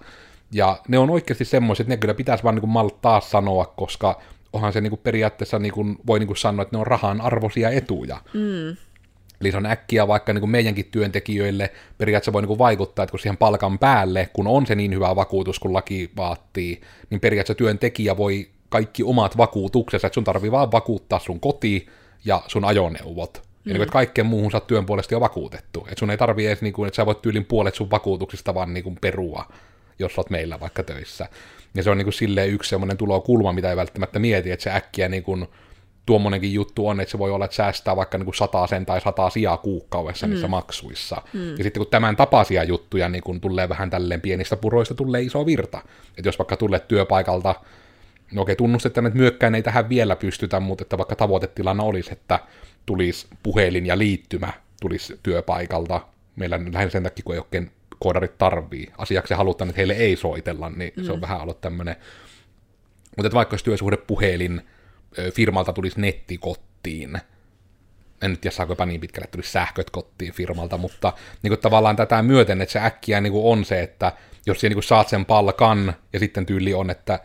Ja 0.52 0.80
ne 0.88 0.98
on 0.98 1.10
oikeasti 1.10 1.46
semmoiset, 1.46 1.84
että 1.84 1.94
ne 1.94 1.98
kyllä 1.98 2.14
pitäisi 2.14 2.44
vaan 2.44 2.56
niin 2.56 2.70
malttaa 2.70 3.22
sanoa, 3.22 3.74
koska 3.78 4.22
onhan 4.54 4.74
se 4.74 4.82
niin 4.82 4.92
kuin 4.92 5.02
periaatteessa 5.04 5.60
niin 5.60 5.74
kuin, 5.74 5.98
voi 6.08 6.20
niin 6.20 6.28
kuin 6.28 6.38
sanoa, 6.38 6.64
että 6.64 6.78
ne 6.78 6.80
on 6.80 6.88
rahan 6.88 7.22
arvoisia 7.22 7.70
etuja. 7.70 8.22
Mm. 8.34 8.78
Eli 9.42 9.52
se 9.52 9.58
on 9.58 9.66
äkkiä 9.66 10.08
vaikka 10.08 10.34
niin 10.34 10.40
kuin 10.40 10.50
meidänkin 10.50 10.86
työntekijöille 10.86 11.72
periaatteessa 11.98 12.34
voi 12.34 12.42
niin 12.42 12.48
kuin 12.48 12.58
vaikuttaa, 12.58 13.04
että 13.04 13.12
kun 13.12 13.20
siihen 13.20 13.38
palkan 13.38 13.80
päälle, 13.80 14.30
kun 14.34 14.48
on 14.48 14.68
se 14.68 14.76
niin 14.76 14.94
hyvä 14.94 15.16
vakuutus, 15.16 15.60
kun 15.60 15.74
laki 15.74 16.12
vaatii, 16.18 16.82
niin 17.10 17.20
periaatteessa 17.22 17.58
työntekijä 17.58 18.18
voi 18.18 18.50
kaikki 18.70 19.04
omat 19.04 19.38
vakuutuksensa, 19.38 20.08
että 20.08 20.14
sun 20.14 20.24
tarvii 20.24 20.52
vaan 20.52 20.72
vakuuttaa 20.72 21.20
sun 21.20 21.40
koti 21.40 21.88
ja 22.26 22.42
sun 22.48 22.66
ajoneuvot. 22.66 23.49
Ja 23.66 23.74
niin, 23.74 23.82
että 23.82 23.94
kaikkeen 23.94 24.28
muuhun 24.28 24.52
sä 24.52 24.58
oot 24.58 24.68
työn 24.68 24.86
puolesta 24.86 25.14
jo 25.14 25.20
vakuutettu. 25.20 25.80
Että 25.80 26.00
sun 26.00 26.12
ei 26.12 26.18
tarvii 26.18 26.48
edes, 26.48 26.62
niin 26.62 26.74
kuin, 26.74 26.88
että 26.88 26.96
sä 26.96 27.06
voit 27.06 27.22
tyylin 27.22 27.46
puolet 27.46 27.76
sun 27.76 27.92
vakuutuksista 27.92 28.54
vaan 28.54 28.74
niin 28.74 28.84
kuin 28.84 28.98
perua, 29.02 29.46
jos 30.00 30.18
oot 30.18 30.30
meillä 30.30 30.60
vaikka 30.60 30.84
töissä. 30.84 31.28
Ja 31.76 31.84
se 31.84 31.90
on 31.90 31.98
niin 31.98 32.06
kuin 32.06 32.14
silleen 32.14 32.50
yksi 32.50 32.70
semmoinen 32.70 32.98
tulokulma, 32.98 33.54
mitä 33.54 33.70
ei 33.70 33.76
välttämättä 33.76 34.20
mieti, 34.20 34.52
että 34.52 34.64
se 34.64 34.72
äkkiä 34.72 35.10
niin 35.10 35.24
kuin, 35.24 35.48
tuommoinenkin 36.10 36.54
juttu 36.54 36.88
on, 36.88 37.00
että 37.00 37.12
se 37.12 37.20
voi 37.20 37.32
olla, 37.32 37.46
että 37.46 37.56
säästää 37.56 37.96
vaikka 37.96 38.18
niin 38.18 38.26
kuin 38.26 38.70
sen 38.70 38.86
tai 38.86 39.02
sataa 39.02 39.30
sijaa 39.30 39.58
kuukaudessa 39.58 40.28
mm. 40.28 40.32
niissä 40.32 40.48
maksuissa. 40.48 41.22
Mm. 41.34 41.58
Ja 41.58 41.64
sitten 41.64 41.80
kun 41.82 41.92
tämän 41.92 42.16
tapaisia 42.16 42.64
juttuja 42.64 43.10
niin 43.10 43.24
kun 43.24 43.42
tulee 43.42 43.70
vähän 43.70 43.90
tälleen 43.90 44.22
pienistä 44.22 44.58
puroista, 44.58 44.96
tulee 44.96 45.22
iso 45.22 45.46
virta. 45.46 45.82
Että 46.18 46.28
jos 46.28 46.40
vaikka 46.40 46.58
tulee 46.58 46.80
työpaikalta, 46.80 47.56
no 48.32 48.42
okei, 48.42 48.56
tunnustetaan, 48.56 49.06
että 49.06 49.20
myökkään 49.20 49.56
ei 49.56 49.64
tähän 49.64 49.90
vielä 49.90 50.16
pystytä, 50.16 50.60
mutta 50.60 50.82
että 50.82 50.98
vaikka 50.98 51.16
tavoitetilana 51.16 51.84
olisi, 51.84 52.12
että 52.14 52.40
tulisi 52.90 53.28
puhelin 53.44 53.86
ja 53.86 53.98
liittymä 53.98 54.54
tulisi 54.82 55.20
työpaikalta, 55.24 56.02
meillä 56.36 56.60
lähinnä 56.72 56.90
sen 56.90 57.04
takia, 57.04 57.24
kun 57.24 57.36
ei 57.36 57.40
oikein 57.40 57.72
koodarit 58.00 58.38
tarvii. 58.38 58.88
Asiaksi 58.98 59.34
halutaan, 59.34 59.70
että 59.70 59.78
heille 59.78 59.94
ei 59.94 60.16
soitella, 60.16 60.70
niin 60.70 60.94
mm. 60.96 61.04
se 61.04 61.12
on 61.12 61.18
mm. 61.18 61.22
vähän 61.22 61.42
ollut 61.42 61.62
tämmöinen. 61.62 61.96
Mutta 63.18 63.34
vaikka 63.34 63.54
jos 63.54 63.64
työsuhdepuhelin 63.64 64.62
firmalta 65.34 65.74
tulisi 65.74 66.02
netti 66.02 66.38
kottiin, 66.38 67.20
en 68.22 68.32
nyt 68.32 68.42
tiedä 68.42 68.56
saako 68.56 68.72
jopa 68.72 68.86
niin 68.86 69.02
pitkälle, 69.02 69.24
että 69.24 69.32
tulisi 69.32 69.52
sähköt 69.52 69.90
kottiin 69.90 70.34
firmalta, 70.34 70.78
mutta 70.78 71.14
niin 71.44 71.52
kuin 71.52 71.60
tavallaan 71.60 71.96
tätä 71.96 72.22
myöten, 72.22 72.62
että 72.62 72.74
se 72.74 72.80
äkkiä 72.80 73.22
niin 73.22 73.34
kuin 73.34 73.46
on 73.46 73.66
se, 73.66 73.82
että 73.82 74.12
jos 74.46 74.60
siellä 74.60 74.72
niin 74.72 74.76
kuin 74.76 74.84
saat 74.84 75.10
sen 75.10 75.26
palkan 75.26 75.94
ja 76.14 76.20
sitten 76.20 76.46
tyyli 76.46 76.74
on, 76.74 76.90
että 76.90 77.20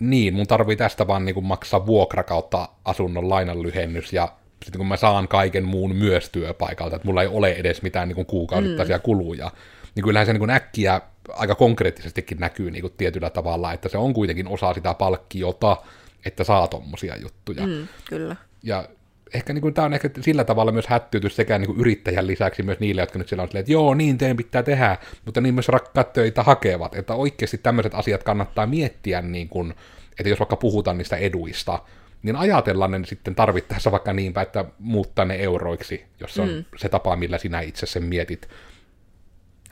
niin, 0.00 0.34
mun 0.34 0.46
tarvii 0.46 0.76
tästä 0.76 1.06
vaan 1.06 1.24
niin 1.24 1.34
kuin 1.34 1.46
maksaa 1.46 1.86
vuokra 1.86 2.22
kautta 2.22 2.68
asunnon 2.84 3.28
lainan 3.28 3.62
lyhennys 3.62 4.12
ja 4.12 4.28
sitten 4.64 4.78
kun 4.78 4.86
mä 4.86 4.96
saan 4.96 5.28
kaiken 5.28 5.64
muun 5.64 5.96
myös 5.96 6.30
työpaikalta, 6.30 6.96
että 6.96 7.08
mulla 7.08 7.22
ei 7.22 7.28
ole 7.28 7.52
edes 7.52 7.82
mitään 7.82 8.08
niin 8.08 8.16
kuin 8.16 8.26
kuukausittaisia 8.26 8.96
mm. 8.96 9.02
kuluja, 9.02 9.50
niin 9.94 10.04
kyllähän 10.04 10.26
se 10.26 10.32
niin 10.32 10.38
kuin 10.38 10.50
äkkiä 10.50 11.00
aika 11.28 11.54
konkreettisestikin 11.54 12.38
näkyy 12.38 12.70
niin 12.70 12.82
kuin 12.82 12.94
tietyllä 12.96 13.30
tavalla, 13.30 13.72
että 13.72 13.88
se 13.88 13.98
on 13.98 14.14
kuitenkin 14.14 14.48
osa 14.48 14.74
sitä 14.74 14.94
palkkiota, 14.94 15.76
että 16.24 16.44
saa 16.44 16.68
tommosia 16.68 17.16
juttuja. 17.16 17.66
Mm, 17.66 17.88
kyllä. 18.08 18.36
Ja 18.62 18.88
ehkä 19.34 19.52
niin 19.52 19.62
kuin, 19.62 19.74
tämä 19.74 19.86
on 19.86 19.94
ehkä 19.94 20.10
sillä 20.20 20.44
tavalla 20.44 20.72
myös 20.72 20.86
hättyytys 20.86 21.36
sekä 21.36 21.58
niin 21.58 21.66
kuin 21.66 21.80
yrittäjän 21.80 22.26
lisäksi 22.26 22.62
myös 22.62 22.80
niille, 22.80 23.02
jotka 23.02 23.18
nyt 23.18 23.28
siellä 23.28 23.42
on 23.42 23.48
silleen, 23.48 23.60
että 23.60 23.72
joo, 23.72 23.94
niin 23.94 24.18
teidän 24.18 24.36
pitää 24.36 24.62
tehdä, 24.62 24.96
mutta 25.24 25.40
niin 25.40 25.54
myös 25.54 25.68
rakkaat 25.68 26.12
töitä 26.12 26.42
hakevat, 26.42 26.94
että 26.94 27.14
oikeasti 27.14 27.58
tämmöiset 27.58 27.94
asiat 27.94 28.22
kannattaa 28.22 28.66
miettiä, 28.66 29.22
niin 29.22 29.48
kuin, 29.48 29.74
että 30.18 30.28
jos 30.28 30.40
vaikka 30.40 30.56
puhutaan 30.56 30.98
niistä 30.98 31.16
eduista, 31.16 31.78
niin 32.22 32.36
ajatellaan 32.36 32.90
ne 32.90 33.00
sitten 33.04 33.34
tarvittaessa 33.34 33.92
vaikka 33.92 34.12
niinpä, 34.12 34.42
että 34.42 34.64
muuttaa 34.78 35.24
ne 35.24 35.34
euroiksi, 35.34 36.04
jos 36.20 36.34
se 36.34 36.42
on 36.42 36.48
mm. 36.48 36.64
se 36.76 36.88
tapa, 36.88 37.16
millä 37.16 37.38
sinä 37.38 37.60
itse 37.60 37.86
sen 37.86 38.04
mietit. 38.04 38.48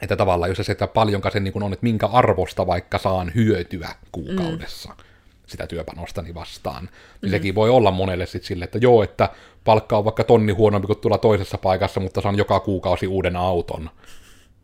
Että 0.03 0.17
tavallaan, 0.17 0.51
jos 0.51 0.57
se 0.57 0.63
sitä 0.63 0.87
paljonkaan 0.87 1.33
se 1.33 1.41
niin 1.41 1.63
on, 1.63 1.73
että 1.73 1.85
minkä 1.85 2.07
arvosta 2.07 2.67
vaikka 2.67 2.99
saan 2.99 3.33
hyötyä 3.35 3.89
kuukaudessa. 4.13 4.89
Mm 4.89 5.05
sitä 5.47 5.67
työpanostani 5.67 6.35
vastaan. 6.35 6.85
Mm-hmm. 6.85 7.31
sekin 7.31 7.55
voi 7.55 7.71
olla 7.71 7.91
monelle 7.91 8.27
sitten 8.27 8.49
sille, 8.49 8.65
että 8.65 8.79
joo, 8.79 9.03
että 9.03 9.29
palkka 9.65 9.99
on 9.99 10.05
vaikka 10.05 10.25
tonni 10.25 10.53
huonompi 10.53 10.87
kuin 10.87 10.99
tulla 10.99 11.19
toisessa 11.19 11.59
paikassa, 11.59 12.01
mutta 12.01 12.21
saan 12.21 12.39
joka 12.39 12.61
kuukausi 12.61 13.07
uuden 13.07 13.37
auton. 13.37 13.91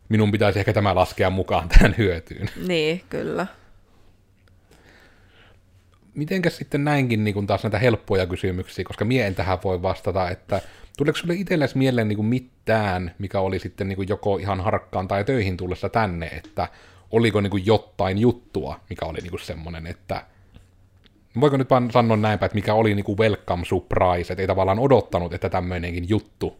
Minun 0.09 0.31
pitäisi 0.31 0.59
ehkä 0.59 0.73
tämä 0.73 0.95
laskea 0.95 1.29
mukaan 1.29 1.69
tähän 1.69 1.95
hyötyyn. 1.97 2.49
Niin, 2.67 3.01
kyllä. 3.09 3.47
Mitenkäs 6.13 6.57
sitten 6.57 6.83
näinkin 6.83 7.23
niin 7.23 7.47
taas 7.47 7.63
näitä 7.63 7.79
helppoja 7.79 8.25
kysymyksiä, 8.25 8.85
koska 8.85 9.05
mie 9.05 9.27
en 9.27 9.35
tähän 9.35 9.57
voi 9.63 9.81
vastata, 9.81 10.29
että 10.29 10.61
tuleeko 10.97 11.17
sinulle 11.17 11.39
itsellesi 11.39 11.77
mieleen 11.77 12.07
niin 12.07 12.25
mitään, 12.25 13.15
mikä 13.19 13.39
oli 13.39 13.59
sitten 13.59 13.87
niin 13.87 14.07
joko 14.09 14.37
ihan 14.37 14.61
harkkaan 14.61 15.07
tai 15.07 15.23
töihin 15.23 15.57
tullessa 15.57 15.89
tänne, 15.89 16.25
että 16.27 16.67
oliko 17.11 17.41
niin 17.41 17.65
jotain 17.65 18.17
juttua, 18.17 18.79
mikä 18.89 19.05
oli 19.05 19.19
niin 19.19 19.39
semmoinen, 19.41 19.87
että 19.87 20.25
voiko 21.39 21.57
nyt 21.57 21.69
vaan 21.69 21.91
sanoa 21.91 22.17
näinpä, 22.17 22.45
että 22.45 22.55
mikä 22.55 22.73
oli 22.73 22.95
niinku 22.95 23.17
welcome 23.17 23.65
surprise, 23.65 24.33
että 24.33 24.41
ei 24.41 24.47
tavallaan 24.47 24.79
odottanut, 24.79 25.33
että 25.33 25.49
tämmöinenkin 25.49 26.09
juttu 26.09 26.57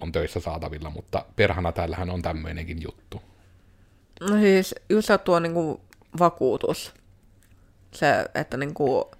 on 0.00 0.12
töissä 0.12 0.40
saatavilla, 0.40 0.90
mutta 0.90 1.24
perhana 1.36 1.72
täällähän 1.72 2.10
on 2.10 2.22
tämmöinenkin 2.22 2.82
juttu. 2.82 3.22
No 4.20 4.40
siis 4.40 4.74
just 4.88 5.08
tuo 5.24 5.38
niinku 5.38 5.80
vakuutus, 6.18 6.94
se, 7.96 8.26
että 8.34 8.56
niinku 8.56 9.10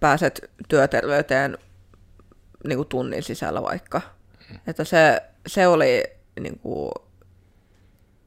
pääset 0.00 0.50
työterveyteen 0.68 1.58
niinku 2.64 2.84
tunnin 2.84 3.22
sisällä 3.22 3.62
vaikka. 3.62 4.00
Mm. 4.50 4.58
Että 4.66 4.84
se, 4.84 5.22
se 5.46 5.66
oli 5.66 6.04
niinku 6.40 6.90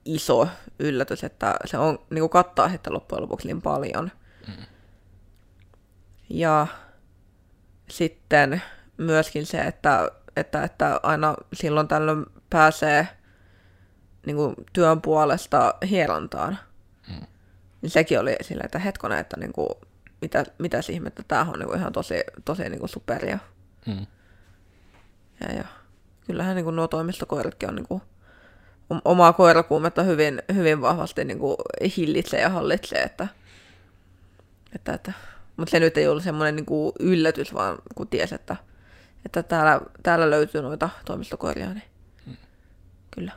iso 0.06 0.48
yllätys, 0.80 1.24
että 1.24 1.56
se 1.66 1.78
on, 1.78 2.00
niinku 2.10 2.30
kattaa 2.30 2.70
sitten 2.70 2.94
loppujen 2.94 3.22
lopuksi 3.22 3.48
niin 3.48 3.62
paljon. 3.62 4.12
Mm. 4.48 4.66
Ja 6.30 6.68
sitten 7.90 8.62
myöskin 8.98 9.46
se, 9.46 9.60
että, 9.60 10.12
että, 10.36 10.64
että 10.64 11.00
aina 11.04 11.36
silloin 11.54 11.88
tällöin 11.88 12.26
pääsee 12.50 13.08
niin 14.26 14.36
kuin 14.36 14.56
työn 14.74 15.02
puolesta 15.02 15.74
hierontaan. 15.90 16.60
Mm. 17.80 17.86
Niin 17.86 17.90
sekin 17.90 18.20
oli 18.20 18.36
sillä, 18.42 18.62
että 18.66 18.80
hetkonen, 18.80 19.20
että 19.20 19.38
niin 19.40 19.54
kuin, 19.54 19.70
mitä, 20.22 20.46
mitä 20.58 20.80
ihmettä, 20.90 21.24
tämähän 21.28 21.54
on 21.54 21.60
niin 21.60 21.68
kuin 21.68 21.80
ihan 21.80 21.94
tosi, 21.94 22.24
tosi 22.46 22.70
niin 22.70 22.80
kuin 22.80 22.90
superia. 22.90 23.40
Mm. 23.86 24.06
Ja, 25.42 25.56
ja 25.56 25.64
kyllähän 26.28 26.56
niin 26.56 26.64
kuin 26.64 26.76
nuo 26.76 26.88
toimistokoiratkin 26.88 27.70
on 27.70 27.76
niin 27.76 27.88
kuin, 27.88 28.02
omaa 29.06 29.34
koirakuumetta 29.34 30.04
hyvin, 30.04 30.42
hyvin 30.54 30.82
vahvasti 30.82 31.26
niin 31.26 31.40
kuin 31.40 31.58
hillitsee 31.98 32.42
ja 32.42 32.50
hallitsee, 32.50 33.04
että, 33.04 33.28
että, 34.76 34.94
että 34.94 35.14
mutta 35.58 35.72
se 35.72 35.80
nyt 35.80 35.98
ei 35.98 36.08
ollut 36.08 36.24
semmoinen 36.24 36.56
niin 36.56 36.66
kuin 36.66 36.92
yllätys, 37.00 37.54
vaan 37.54 37.78
kun 37.96 38.08
tiesi, 38.08 38.36
että, 38.36 38.56
että 39.26 39.44
täällä, 39.44 39.82
täällä 40.04 40.30
löytyy 40.30 40.62
noita 40.62 40.90
toimistokoiria, 41.06 41.74
niin 41.74 41.84
hmm. 42.26 42.38
kyllä. 43.12 43.32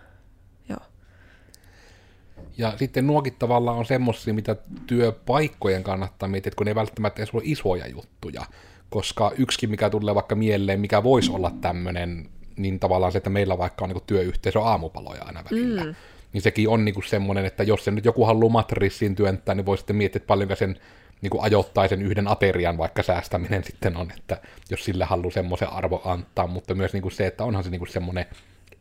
Ja 2.59 2.73
sitten 2.77 3.07
nuokin 3.07 3.35
tavallaan 3.39 3.79
on 3.79 3.85
semmoisia, 3.85 4.35
mitä 4.35 4.57
työpaikkojen 4.87 5.83
kannattaa 5.83 6.29
miettiä, 6.29 6.49
että 6.49 6.57
kun 6.57 6.65
ne 6.65 6.71
ei 6.71 6.75
välttämättä 6.75 7.23
edes 7.23 7.35
ole 7.35 7.43
isoja 7.45 7.89
juttuja, 7.89 8.43
koska 8.91 9.33
yksikin, 9.39 9.71
mikä 9.71 9.91
tulee 9.91 10.15
vaikka 10.15 10.35
mieleen, 10.35 10.81
mikä 10.81 11.03
voisi 11.03 11.33
olla 11.33 11.51
tämmöinen, 11.61 12.29
niin 12.57 12.81
tavallaan 12.81 13.13
se, 13.13 13.19
että 13.19 13.31
meillä 13.31 13.59
vaikka 13.59 13.85
on 13.85 13.91
niin 13.91 14.03
työyhteisö 14.07 14.61
aamupaloja 14.61 15.23
aina 15.23 15.45
välillä. 15.51 15.85
Mm. 15.85 15.95
Niin 16.33 16.43
sekin 16.43 16.69
on 16.69 16.85
niin 16.85 16.95
semmoinen, 17.07 17.45
että 17.45 17.63
jos 17.63 17.85
se 17.85 17.91
nyt 17.91 18.05
joku 18.05 18.25
haluaa 18.25 18.53
matrissiin 18.53 19.15
työntää, 19.15 19.55
niin 19.55 19.67
voi 19.67 19.79
sitten 19.79 19.97
miettiä, 19.97 20.19
että 20.19 20.27
paljonko 20.27 20.57
sen 20.57 20.77
niin 21.23 21.31
kuin 21.31 21.89
sen 21.89 22.03
yhden 22.03 22.29
aterian 22.29 22.79
vaikka 22.79 23.03
säästäminen 23.03 23.65
sitten 23.71 23.97
on, 23.97 24.11
että 24.17 24.37
jos 24.71 24.85
sille 24.85 25.05
haluaa 25.05 25.31
semmoisen 25.31 25.69
arvo 25.69 26.03
antaa, 26.05 26.47
mutta 26.47 26.75
myös 26.75 26.93
niin 26.93 27.03
kuin 27.03 27.13
se, 27.13 27.27
että 27.27 27.45
onhan 27.45 27.65
se 27.65 27.71
niin 27.71 27.79
kuin 27.79 27.93
semmoinen 27.93 28.27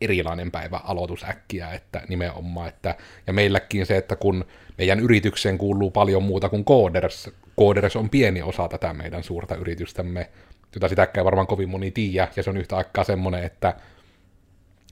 erilainen 0.04 0.50
päivä 0.50 0.80
aloitus 0.84 1.24
äkkiä, 1.24 1.70
että 1.70 2.02
nimenomaan, 2.08 2.68
että, 2.68 2.94
ja 3.26 3.32
meilläkin 3.32 3.86
se, 3.86 3.96
että 3.96 4.16
kun 4.16 4.44
meidän 4.78 5.00
yritykseen 5.00 5.58
kuuluu 5.58 5.90
paljon 5.90 6.22
muuta 6.22 6.48
kuin 6.48 6.64
Coders, 6.64 7.30
Coders 7.58 7.96
on 7.96 8.10
pieni 8.10 8.42
osa 8.42 8.68
tätä 8.68 8.94
meidän 8.94 9.22
suurta 9.22 9.54
yritystämme, 9.54 10.30
jota 10.74 10.88
sitäkään 10.88 11.24
varmaan 11.24 11.46
kovin 11.46 11.68
moni 11.68 11.90
tiedä, 11.90 12.28
ja 12.36 12.42
se 12.42 12.50
on 12.50 12.56
yhtä 12.56 12.76
aikaa 12.76 13.04
semmoinen, 13.04 13.44
että 13.44 13.74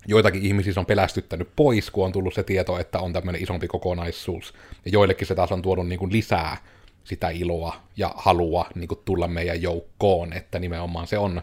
joitakin 0.07 0.43
ihmisiä 0.43 0.73
on 0.77 0.87
pelästyttänyt 0.87 1.49
pois, 1.57 1.91
kun 1.91 2.05
on 2.05 2.13
tullut 2.13 2.35
se 2.35 2.43
tieto, 2.43 2.79
että 2.79 2.99
on 2.99 3.13
tämmöinen 3.13 3.43
isompi 3.43 3.69
kokonaisuus, 3.69 4.55
ja 4.85 4.91
joillekin 4.91 5.27
se 5.27 5.35
taas 5.35 5.53
on 5.53 5.63
tuonut 5.63 5.89
niin 5.89 5.99
kuin 5.99 6.13
lisää 6.13 6.57
sitä 7.05 7.29
iloa 7.29 7.77
ja 7.97 8.15
halua 8.17 8.67
niin 8.75 8.89
kuin 8.89 9.01
tulla 9.05 9.29
meidän 9.29 9.63
joukkoon, 9.63 10.33
että 10.33 10.59
nimenomaan 10.59 11.07
se 11.07 11.19
on, 11.19 11.43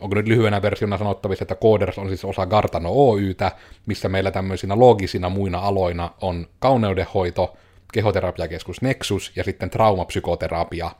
onko 0.00 0.14
nyt 0.14 0.26
lyhyenä 0.26 0.62
versiona 0.62 0.98
sanottavissa, 0.98 1.44
että 1.44 1.54
Coders 1.54 1.98
on 1.98 2.08
siis 2.08 2.24
osa 2.24 2.46
Gartano 2.46 2.90
Oytä, 2.92 3.52
missä 3.86 4.08
meillä 4.08 4.30
tämmöisinä 4.30 4.78
loogisina 4.78 5.28
muina 5.28 5.58
aloina 5.58 6.10
on 6.20 6.46
kauneudenhoito, 6.58 7.56
kehoterapiakeskus 7.92 8.82
Nexus 8.82 9.32
ja 9.36 9.44
sitten 9.44 9.70
traumapsykoterapia, 9.70 10.90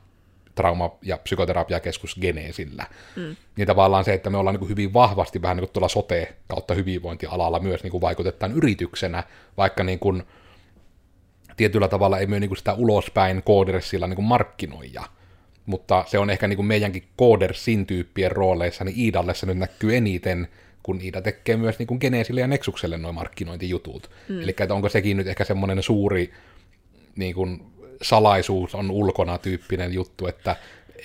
trauma- 0.54 0.98
ja 1.02 1.18
psykoterapiakeskus 1.18 2.16
Geneesillä. 2.20 2.86
Mm. 3.16 3.36
Niin 3.56 3.66
tavallaan 3.66 4.04
se, 4.04 4.14
että 4.14 4.30
me 4.30 4.36
ollaan 4.36 4.54
niin 4.54 4.60
kuin 4.60 4.70
hyvin 4.70 4.94
vahvasti 4.94 5.42
vähän 5.42 5.56
niin 5.56 5.66
kuin 5.66 5.72
tuolla 5.72 5.88
sote- 5.88 6.32
kautta 6.48 6.74
hyvinvointialalla 6.74 7.60
myös 7.60 7.82
niin 7.82 7.90
kuin 7.90 8.00
vaikutetaan 8.00 8.52
yrityksenä, 8.52 9.24
vaikka 9.56 9.84
niin 9.84 9.98
kuin 9.98 10.22
tietyllä 11.56 11.88
tavalla 11.88 12.18
ei 12.18 12.26
myö 12.26 12.40
niin 12.40 12.50
kuin 12.50 12.58
sitä 12.58 12.72
ulospäin 12.72 13.42
koodersilla 13.42 14.06
niin 14.06 14.24
markkinoija, 14.24 15.02
mutta 15.68 16.04
se 16.06 16.18
on 16.18 16.30
ehkä 16.30 16.48
niin 16.48 16.56
kuin 16.56 16.66
meidänkin 16.66 17.04
koodersin 17.16 17.86
tyyppien 17.86 18.32
rooleissa, 18.32 18.84
niin 18.84 18.98
Iidalle 18.98 19.34
se 19.34 19.46
nyt 19.46 19.58
näkyy 19.58 19.96
eniten, 19.96 20.48
kun 20.82 21.00
Iida 21.00 21.22
tekee 21.22 21.56
myös 21.56 21.78
niin 21.78 21.86
kuin 21.86 21.98
Geneesille 22.00 22.40
ja 22.40 22.46
Nexukselle 22.46 22.98
noin 22.98 23.14
markkinointijutut. 23.14 24.10
Mm. 24.28 24.40
Eli 24.40 24.56
onko 24.68 24.88
sekin 24.88 25.16
nyt 25.16 25.26
ehkä 25.26 25.44
semmoinen 25.44 25.82
suuri 25.82 26.32
niin 27.16 27.34
kuin 27.34 27.62
salaisuus 28.02 28.74
on 28.74 28.90
ulkona 28.90 29.38
tyyppinen 29.38 29.92
juttu, 29.92 30.26
että 30.26 30.56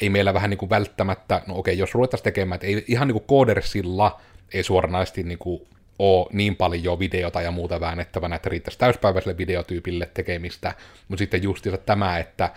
ei 0.02 0.10
meillä 0.10 0.34
vähän 0.34 0.50
niin 0.50 0.58
kuin 0.58 0.70
välttämättä, 0.70 1.42
no 1.48 1.58
okei, 1.58 1.78
jos 1.78 1.94
ruvettaisiin 1.94 2.24
tekemään, 2.24 2.56
että 2.56 2.68
ei 2.68 2.86
ihan 2.88 3.08
niin 3.08 3.14
kuin 3.14 3.28
koodersilla 3.28 4.22
ei 4.54 4.64
suoranaisesti 4.64 5.24
niin 5.24 5.38
kuin 5.38 5.68
ole 6.00 6.28
niin 6.32 6.56
paljon 6.56 7.00
videota 7.00 7.42
ja 7.42 7.52
muuta 7.52 7.80
väännettävänä, 7.80 8.36
että 8.36 8.50
riittäisi 8.50 8.80
täyspäiväiselle 8.80 9.38
videotyypille 9.38 10.10
tekemistä, 10.14 10.74
mutta 11.08 11.20
sitten 11.20 11.44
justiinsa 11.44 11.78
tämä, 11.78 12.20
että 12.20 12.50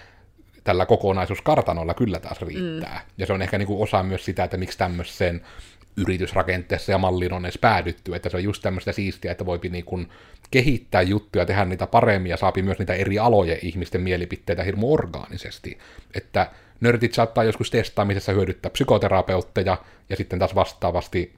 tällä 0.67 0.87
kokonaisuuskartanolla 0.87 1.95
kyllä 1.95 2.21
taas 2.21 2.43
riittää. 2.43 3.01
Mm. 3.05 3.13
Ja 3.19 3.27
se 3.27 3.33
on 3.33 3.43
ehkä 3.43 3.59
niin 3.59 3.67
kuin 3.67 3.83
osa 3.83 4.03
myös 4.03 4.25
sitä, 4.25 4.45
että 4.45 4.57
miksi 4.57 4.79
tämmöisen 4.79 5.41
yritysrakenteessa 5.97 6.93
ja 6.93 6.99
malliin 6.99 7.33
on 7.33 7.45
edes 7.45 7.59
päädytty, 7.59 8.15
että 8.15 8.29
se 8.29 8.37
on 8.37 8.45
just 8.45 8.63
tämmöistä 8.63 8.93
siistiä, 8.93 9.33
että 9.33 9.47
voipi 9.47 9.69
niin 9.69 9.85
kuin 9.85 10.09
kehittää 10.51 11.03
juttuja, 11.03 11.47
tehdä 11.47 11.65
niitä 11.65 11.87
paremmin 11.87 12.31
ja 12.31 12.37
saapi 12.37 12.63
myös 12.63 12.79
niitä 12.79 12.95
eri 12.95 13.19
alojen 13.19 13.59
ihmisten 13.63 14.01
mielipiteitä 14.01 14.63
hirmu 14.63 14.93
orgaanisesti. 14.93 15.79
Että 16.15 16.51
nörtit 16.81 17.15
saattaa 17.15 17.45
joskus 17.45 17.71
testaamisessa 17.71 18.33
hyödyttää 18.33 18.71
psykoterapeutteja 18.71 19.79
ja 20.09 20.17
sitten 20.17 20.39
taas 20.39 20.55
vastaavasti 20.55 21.35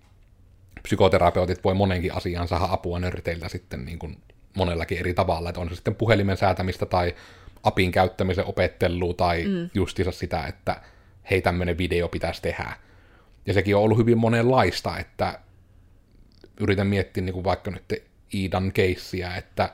psykoterapeutit 0.83 1.65
voi 1.65 1.75
monenkin 1.75 2.17
asiaan 2.17 2.49
saada 2.49 2.69
apua 2.71 2.99
nörteiltä 2.99 3.49
sitten 3.49 3.85
niin 3.85 3.99
kuin 3.99 4.17
monellakin 4.57 4.99
eri 4.99 5.15
tavalla, 5.15 5.49
että 5.49 5.61
on 5.61 5.69
se 5.69 5.75
sitten 5.75 5.95
puhelimen 5.95 6.37
säätämistä 6.37 6.87
tai 6.87 7.15
apin 7.63 7.93
käyttämisen 7.93 8.45
opettelua 8.45 9.15
tai 9.15 9.45
mm. 9.45 9.71
justiinsa 9.75 10.13
sitä, 10.13 10.47
että 10.47 10.81
hei 11.31 11.43
tämmöinen 11.43 11.79
video 11.79 12.09
pitäisi 12.09 12.43
tehdä. 12.43 12.73
Ja 13.47 13.55
sekin 13.55 13.77
on 13.77 13.83
ollut 13.83 13.99
hyvin 13.99 14.19
monenlaista, 14.19 14.99
että 14.99 15.39
yritän 16.61 16.87
miettiä 16.87 17.23
niin 17.23 17.35
kuin 17.35 17.45
vaikka 17.45 17.71
nyt 17.71 18.03
Iidan 18.35 18.73
keissiä, 18.73 19.37
että 19.37 19.71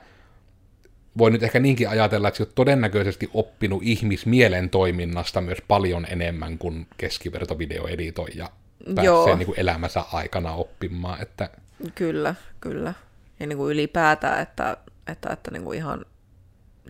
voi 1.18 1.30
nyt 1.30 1.42
ehkä 1.42 1.60
niinkin 1.60 1.88
ajatella, 1.88 2.28
että 2.28 2.38
sä 2.38 2.44
oot 2.44 2.54
todennäköisesti 2.54 3.30
oppinut 3.34 3.82
ihmismielen 3.82 4.70
toiminnasta 4.70 5.40
myös 5.40 5.58
paljon 5.68 6.06
enemmän 6.10 6.58
kuin 6.58 6.86
keskivertovideoeditoija 6.96 8.50
pääsee 8.94 9.04
Joo. 9.04 9.36
Niin 9.36 9.46
kuin 9.46 9.60
elämänsä 9.60 10.04
aikana 10.12 10.52
oppimaan. 10.52 11.22
Että... 11.22 11.50
Kyllä, 11.94 12.34
kyllä. 12.60 12.94
Ja 13.40 13.46
niin 13.46 13.56
kuin 13.56 13.72
ylipäätään, 13.72 14.42
että, 14.42 14.76
että, 15.06 15.32
että 15.32 15.50
niin 15.50 15.64
kuin 15.64 15.78
ihan, 15.78 16.04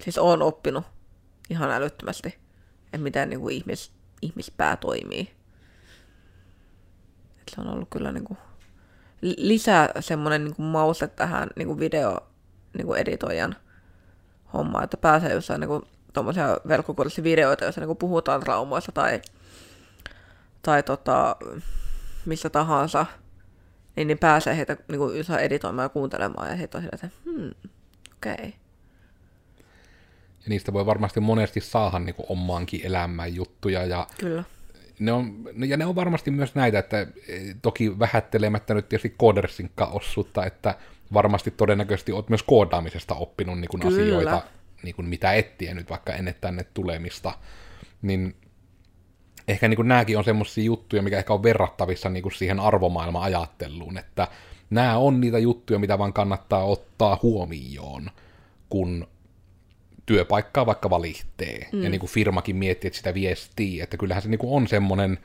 siis 0.00 0.18
on 0.18 0.42
oppinut 0.42 0.84
ihan 1.50 1.70
älyttömästi, 1.70 2.38
että 2.84 2.98
miten 2.98 3.30
niin 3.30 3.40
kuin 3.40 3.54
ihmis, 3.54 3.92
ihmispää 4.22 4.76
toimii. 4.76 5.20
Että 7.40 7.54
se 7.54 7.60
on 7.60 7.68
ollut 7.68 7.88
kyllä 7.90 8.12
niin 8.12 8.24
kuin 8.24 8.38
lisää 9.22 9.88
semmoinen 10.00 10.44
niin 10.44 10.54
kuin 10.56 10.66
mauste 10.66 11.06
tähän 11.06 11.48
niin 11.56 11.68
kuin 11.68 11.78
video 11.78 12.20
niin 12.74 12.86
kuin 12.86 13.00
editoijan 13.00 13.56
hommaan, 14.52 14.84
että 14.84 14.96
pääsee 14.96 15.32
jossain 15.32 15.60
niin 15.60 15.68
kuin, 15.68 15.82
tuommoisia 16.12 16.58
verkkokurssivideoita, 16.68 17.64
joissa 17.64 17.80
niin 17.80 17.96
puhutaan 17.96 18.40
traumoista 18.40 18.92
tai, 18.92 19.22
tai 20.62 20.82
tota, 20.82 21.36
missä 22.26 22.50
tahansa, 22.50 23.06
niin, 23.96 24.08
niin 24.08 24.18
pääsee 24.18 24.56
heitä 24.56 24.76
niin 24.88 24.98
kuin, 24.98 25.24
editoimaan 25.40 25.84
ja 25.84 25.88
kuuntelemaan, 25.88 26.48
ja 26.48 26.56
heitä 26.56 26.78
on 26.78 26.84
sillä, 26.84 26.94
että 26.94 27.16
hmm, 27.24 27.50
okei. 28.16 28.34
Okay. 28.34 28.63
Ja 30.44 30.48
niistä 30.48 30.72
voi 30.72 30.86
varmasti 30.86 31.20
monesti 31.20 31.60
saada 31.60 31.98
niin 31.98 32.14
kuin, 32.14 32.26
omaankin 32.28 32.80
elämään 32.84 33.34
juttuja, 33.34 33.84
ja 33.84 34.06
Kyllä. 34.18 34.44
Ne 34.98 35.12
on, 35.12 35.44
ja 35.66 35.76
ne 35.76 35.86
on 35.86 35.94
varmasti 35.94 36.30
myös 36.30 36.54
näitä, 36.54 36.78
että 36.78 37.00
e, 37.00 37.06
toki 37.62 37.98
vähättelemättä 37.98 38.74
nyt 38.74 38.88
tietysti 38.88 39.14
koodersinkka 39.18 39.86
osuutta, 39.86 40.46
että 40.46 40.74
varmasti 41.12 41.50
todennäköisesti 41.50 42.12
olet 42.12 42.28
myös 42.28 42.42
koodaamisesta 42.42 43.14
oppinut 43.14 43.58
niin 43.58 43.68
kuin 43.68 43.86
asioita, 43.86 44.42
niin 44.82 44.94
kuin 44.94 45.08
mitä 45.08 45.32
et 45.32 45.58
tiennyt 45.58 45.90
vaikka 45.90 46.12
ennen 46.12 46.34
tänne 46.40 46.66
tulemista, 46.74 47.32
niin 48.02 48.36
ehkä 49.48 49.68
niin 49.68 49.76
kuin 49.76 49.88
nämäkin 49.88 50.18
on 50.18 50.24
semmoisia 50.24 50.64
juttuja, 50.64 51.02
mikä 51.02 51.18
ehkä 51.18 51.32
on 51.32 51.42
verrattavissa 51.42 52.08
niin 52.08 52.22
kuin 52.22 52.32
siihen 52.32 52.60
arvomaailman 52.60 53.22
ajatteluun, 53.22 53.98
että 53.98 54.28
nämä 54.70 54.98
on 54.98 55.20
niitä 55.20 55.38
juttuja, 55.38 55.78
mitä 55.78 55.98
vaan 55.98 56.12
kannattaa 56.12 56.64
ottaa 56.64 57.18
huomioon, 57.22 58.10
kun 58.68 59.06
työpaikkaa 60.06 60.66
vaikka 60.66 60.90
valittee. 60.90 61.68
Mm. 61.72 61.82
Ja 61.82 61.90
niin 61.90 62.00
kuin 62.00 62.10
firmakin 62.10 62.56
miettii, 62.56 62.88
että 62.88 62.96
sitä 62.96 63.14
viestii, 63.14 63.80
että 63.80 63.96
kyllähän 63.96 64.22
se 64.22 64.28
niin 64.28 64.38
kuin 64.38 64.52
on 64.52 64.68
semmoinen 64.68 65.18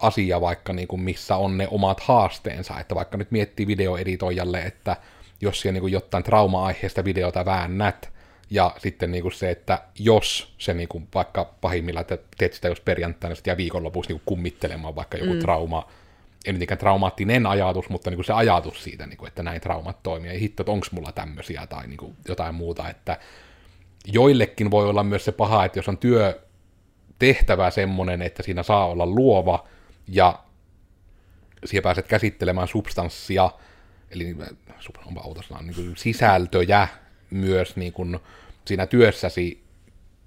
asia 0.00 0.40
vaikka, 0.40 0.72
niin 0.72 0.88
kuin 0.88 1.00
missä 1.00 1.36
on 1.36 1.58
ne 1.58 1.68
omat 1.70 2.00
haasteensa, 2.00 2.80
että 2.80 2.94
vaikka 2.94 3.16
nyt 3.16 3.30
miettii 3.30 3.66
videoeditoijalle, 3.66 4.62
että 4.62 4.96
jos 5.40 5.60
siellä 5.60 5.72
niin 5.72 5.80
kuin 5.80 5.92
jotain 5.92 6.24
trauma-aiheesta 6.24 7.04
videota 7.04 7.44
väännät, 7.44 8.14
ja 8.50 8.74
sitten 8.78 9.10
niin 9.12 9.22
kuin 9.22 9.32
se, 9.32 9.50
että 9.50 9.82
jos 9.98 10.54
se 10.58 10.74
niin 10.74 10.88
kuin 10.88 11.08
vaikka 11.14 11.44
pahimmillaan, 11.60 12.02
että 12.02 12.18
teet 12.38 12.52
sitä 12.52 12.68
jos 12.68 12.80
perjantaina 12.80 13.36
ja 13.46 13.56
viikonlopuksi 13.56 14.10
niin 14.10 14.20
kuin 14.20 14.36
kummittelemaan 14.36 14.96
vaikka 14.96 15.18
joku 15.18 15.32
mm. 15.32 15.38
trauma, 15.38 15.88
ei 16.44 16.52
mitenkään 16.52 16.78
traumaattinen 16.78 17.46
ajatus, 17.46 17.88
mutta 17.88 18.10
niin 18.10 18.16
kuin 18.16 18.24
se 18.24 18.32
ajatus 18.32 18.84
siitä, 18.84 19.06
niin 19.06 19.16
kuin, 19.16 19.28
että 19.28 19.42
näin 19.42 19.60
traumat 19.60 20.02
toimii, 20.02 20.32
ja 20.32 20.38
hitto, 20.38 20.62
että 20.62 20.72
onko 20.72 20.86
mulla 20.90 21.12
tämmöisiä 21.12 21.66
tai 21.66 21.86
niin 21.86 21.96
kuin 21.96 22.16
jotain 22.28 22.54
muuta, 22.54 22.88
että 22.88 23.18
joillekin 24.06 24.70
voi 24.70 24.88
olla 24.88 25.02
myös 25.02 25.24
se 25.24 25.32
paha, 25.32 25.64
että 25.64 25.78
jos 25.78 25.88
on 25.88 25.98
työ 25.98 26.40
tehtävä 27.18 27.70
semmoinen, 27.70 28.22
että 28.22 28.42
siinä 28.42 28.62
saa 28.62 28.86
olla 28.86 29.06
luova, 29.06 29.66
ja 30.08 30.38
siellä 31.64 31.82
pääset 31.82 32.08
käsittelemään 32.08 32.68
substanssia, 32.68 33.50
eli 34.10 34.36
onpa 35.06 35.20
outo 35.20 35.40
niin 35.60 35.96
sisältöjä 35.96 36.88
myös 37.30 37.76
niin 37.76 37.92
kuin 37.92 38.18
siinä 38.64 38.86
työssäsi, 38.86 39.64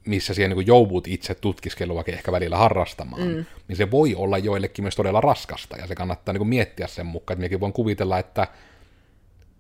missä 0.06 0.34
siellä 0.34 0.56
niin 0.56 0.68
joudut 0.68 1.08
itse 1.08 1.36
tutkiskeluakin 1.36 2.14
ehkä 2.14 2.32
välillä 2.32 2.58
harrastamaan, 2.58 3.28
mm. 3.28 3.46
niin 3.68 3.78
se 3.78 3.92
voi 3.92 4.16
olla 4.16 4.38
joillekin 4.38 4.84
myös 4.84 4.96
todella 4.96 5.22
raskasta, 5.22 5.78
ja 5.78 5.88
se 5.88 5.96
kannattaa 5.96 6.34
niin 6.34 6.40
kuin 6.40 6.48
miettiä 6.48 6.88
sen 6.88 7.06
mukaan, 7.06 7.34
että 7.34 7.40
minäkin 7.40 7.60
voin 7.60 7.74
kuvitella, 7.74 8.20
että 8.20 8.48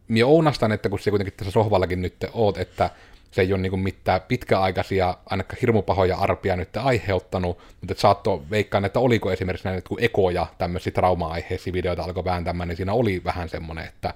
minä 0.07 0.25
ounastan, 0.25 0.71
että 0.71 0.89
kun 0.89 0.99
se 0.99 1.09
kuitenkin 1.09 1.33
tässä 1.37 1.51
sohvallakin 1.51 2.01
nyt 2.01 2.25
oot, 2.33 2.57
että 2.57 2.89
se 3.31 3.41
ei 3.41 3.53
ole 3.53 3.61
niin 3.61 3.79
mitään 3.79 4.21
pitkäaikaisia, 4.27 5.17
ainakaan 5.25 5.57
hirmupahoja 5.61 6.17
arpia 6.17 6.55
nyt 6.55 6.77
aiheuttanut, 6.77 7.57
mutta 7.57 7.91
et 7.91 7.97
saatto 7.97 8.43
veikkaan, 8.49 8.85
että 8.85 8.99
oliko 8.99 9.31
esimerkiksi 9.31 9.67
näitä 9.67 9.87
kun 9.89 10.03
ekoja 10.03 10.47
tämmöisiä 10.57 10.91
trauma-aiheisia 10.91 11.73
videoita 11.73 12.03
alkoi 12.03 12.25
vääntämään, 12.25 12.69
niin 12.69 12.77
siinä 12.77 12.93
oli 12.93 13.21
vähän 13.23 13.49
semmoinen, 13.49 13.85
että 13.85 14.13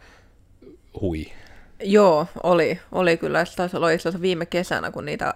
hui. 1.02 1.26
Joo, 1.84 2.28
oli. 2.44 2.80
Oli 2.92 3.18
kyllä. 3.18 3.46
Se 3.46 3.56
taisi 3.56 3.78
olla 3.78 3.90
itse 3.90 4.10
asiassa 4.10 4.22
viime 4.22 4.46
kesänä, 4.46 4.92
kun 4.92 5.06
niitä 5.06 5.34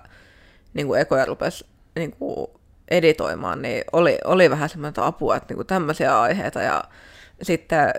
niin 0.74 0.88
kuin 0.88 1.02
ekoja 1.02 1.26
rupesi 1.26 1.66
niin 1.96 2.12
kuin 2.12 2.48
editoimaan, 2.92 3.62
niin 3.62 3.84
oli, 3.94 4.18
oli 4.26 4.50
vähän 4.50 4.70
semmoista 4.70 5.06
apua, 5.06 5.36
että 5.36 5.48
niin 5.50 5.58
kuin 5.58 5.68
tämmöisiä 5.68 6.22
aiheita. 6.22 6.62
Ja 6.62 6.84
sitten 7.42 7.94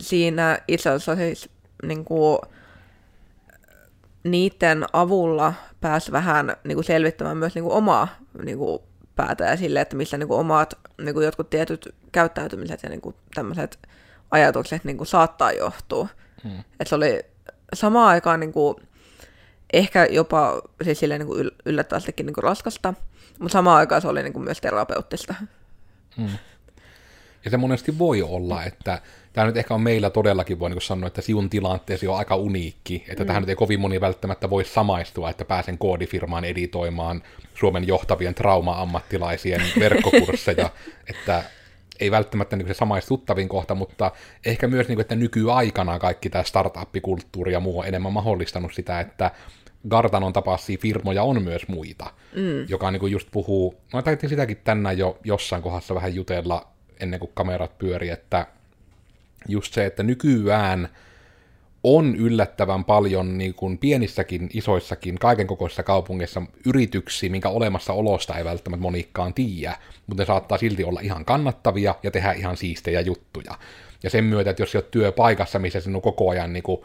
siinä 0.00 0.58
itse 0.68 0.88
asiassa 0.90 1.16
siis 1.16 1.50
niin 1.82 2.04
kuin, 2.04 2.38
niiden 4.30 4.84
avulla 4.92 5.52
pääsi 5.80 6.12
vähän 6.12 6.56
niin 6.64 6.76
kuin 6.76 6.84
selvittämään 6.84 7.36
myös 7.36 7.54
niin 7.54 7.62
kuin 7.62 7.74
omaa 7.74 8.08
niin 8.44 8.58
kuin 8.58 8.82
päätä 9.16 9.44
ja 9.44 9.56
sille, 9.56 9.80
että 9.80 9.96
missä 9.96 10.18
niin 10.18 10.28
kuin 10.28 10.40
omat 10.40 10.78
niin 11.02 11.14
kuin 11.14 11.24
jotkut 11.24 11.50
tietyt 11.50 11.94
käyttäytymiset 12.12 12.82
ja 12.82 12.88
niin 12.88 13.00
kuin 13.00 13.14
tämmöiset 13.34 13.78
ajatukset 14.30 14.84
niin 14.84 14.96
kuin 14.96 15.06
saattaa 15.06 15.52
johtua. 15.52 16.08
Hmm. 16.44 16.58
Että 16.58 16.88
se 16.88 16.94
oli 16.94 17.22
samaan 17.74 18.08
aikaan 18.08 18.40
niin 18.40 18.52
kuin, 18.52 18.76
ehkä 19.72 20.06
jopa 20.10 20.62
siis 20.82 21.00
silleen, 21.00 21.20
niin 21.20 21.28
kuin 21.28 21.50
yllättävästikin 21.64 22.26
niin 22.26 22.34
kuin 22.34 22.44
raskasta, 22.44 22.94
mutta 23.38 23.52
samaan 23.52 23.78
aikaan 23.78 24.02
se 24.02 24.08
oli 24.08 24.22
niin 24.22 24.32
kuin 24.32 24.44
myös 24.44 24.60
terapeuttista. 24.60 25.34
Hmm. 26.16 26.28
Ja 27.44 27.50
se 27.50 27.56
monesti 27.56 27.98
voi 27.98 28.22
olla, 28.22 28.64
että 28.64 28.98
tämä 29.32 29.46
nyt 29.46 29.56
ehkä 29.56 29.74
on 29.74 29.80
meillä 29.80 30.10
todellakin, 30.10 30.58
voi 30.58 30.70
niin 30.70 30.80
sanoa, 30.80 31.06
että 31.06 31.22
sinun 31.22 31.50
tilanteesi 31.50 32.08
on 32.08 32.18
aika 32.18 32.36
uniikki, 32.36 33.04
että 33.08 33.24
mm. 33.24 33.26
tähän 33.26 33.42
nyt 33.42 33.48
ei 33.48 33.56
kovin 33.56 33.80
moni 33.80 34.00
välttämättä 34.00 34.50
voi 34.50 34.64
samaistua, 34.64 35.30
että 35.30 35.44
pääsen 35.44 35.78
koodifirmaan 35.78 36.44
editoimaan 36.44 37.22
Suomen 37.54 37.86
johtavien 37.86 38.34
trauma-ammattilaisien 38.34 39.62
verkkokursseja, 39.80 40.70
että 41.10 41.42
ei 42.00 42.10
välttämättä 42.10 42.56
niin 42.56 42.68
se 42.68 42.74
samaistuttavin 42.74 43.48
kohta, 43.48 43.74
mutta 43.74 44.12
ehkä 44.46 44.68
myös, 44.68 44.88
niin 44.88 44.96
kuin, 44.96 45.00
että 45.00 45.16
nykyaikana 45.16 45.98
kaikki 45.98 46.30
tämä 46.30 46.44
startup-kulttuuri 46.44 47.52
ja 47.52 47.60
muu 47.60 47.78
on 47.78 47.86
enemmän 47.86 48.12
mahdollistanut 48.12 48.74
sitä, 48.74 49.00
että 49.00 49.30
Gartanon 49.88 50.32
tapaisia 50.32 50.78
firmoja 50.80 51.22
on 51.22 51.42
myös 51.42 51.68
muita, 51.68 52.10
mm. 52.34 52.66
joka 52.68 52.90
niin 52.90 53.00
kuin 53.00 53.12
just 53.12 53.28
puhuu, 53.30 53.74
no 53.92 54.02
taitin 54.02 54.28
sitäkin 54.28 54.60
tänään 54.64 54.98
jo 54.98 55.18
jossain 55.24 55.62
kohdassa 55.62 55.94
vähän 55.94 56.14
jutella 56.14 56.66
ennen 57.00 57.20
kuin 57.20 57.30
kamerat 57.34 57.78
pyöri, 57.78 58.10
että 58.10 58.46
just 59.48 59.74
se, 59.74 59.86
että 59.86 60.02
nykyään 60.02 60.88
on 61.82 62.16
yllättävän 62.16 62.84
paljon 62.84 63.38
niin 63.38 63.54
kuin 63.54 63.78
pienissäkin, 63.78 64.50
isoissakin, 64.54 65.18
kaiken 65.18 65.46
kokoisissa 65.46 65.82
kaupungeissa 65.82 66.42
yrityksiä, 66.66 67.30
minkä 67.30 67.48
olemassaolosta 67.48 68.38
ei 68.38 68.44
välttämättä 68.44 68.82
monikkaan 68.82 69.34
tiedä, 69.34 69.76
mutta 70.06 70.22
ne 70.22 70.26
saattaa 70.26 70.58
silti 70.58 70.84
olla 70.84 71.00
ihan 71.00 71.24
kannattavia 71.24 71.94
ja 72.02 72.10
tehdä 72.10 72.32
ihan 72.32 72.56
siistejä 72.56 73.00
juttuja. 73.00 73.54
Ja 74.02 74.10
sen 74.10 74.24
myötä, 74.24 74.50
että 74.50 74.62
jos 74.62 74.74
olet 74.74 74.90
työpaikassa, 74.90 75.58
missä 75.58 75.80
sinun 75.80 76.02
koko 76.02 76.30
ajan 76.30 76.52
niin 76.52 76.62
kuin 76.62 76.80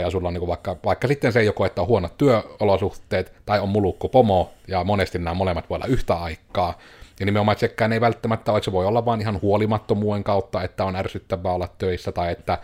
ja 0.00 0.10
sulla 0.10 0.28
on 0.28 0.34
niin 0.34 0.46
vaikka, 0.46 0.76
vaikka 0.84 1.08
sitten 1.08 1.32
se 1.32 1.42
joko, 1.42 1.66
että 1.66 1.80
on 1.82 1.88
huonot 1.88 2.18
työolosuhteet 2.18 3.32
tai 3.46 3.60
on 3.60 3.68
mulukku 3.68 4.08
pomo 4.08 4.52
ja 4.68 4.84
monesti 4.84 5.18
nämä 5.18 5.34
molemmat 5.34 5.70
voi 5.70 5.76
olla 5.76 5.86
yhtä 5.86 6.14
aikaa. 6.14 6.78
Ja 7.20 7.26
nimenomaan 7.26 7.58
sekään 7.58 7.92
ei 7.92 8.00
välttämättä 8.00 8.52
ole, 8.52 8.58
että 8.58 8.64
se 8.64 8.72
voi 8.72 8.86
olla 8.86 9.04
vain 9.04 9.20
ihan 9.20 9.40
huolimattomuuden 9.42 10.24
kautta, 10.24 10.62
että 10.62 10.84
on 10.84 10.96
ärsyttävää 10.96 11.52
olla 11.52 11.68
töissä 11.78 12.12
tai 12.12 12.32
että 12.32 12.58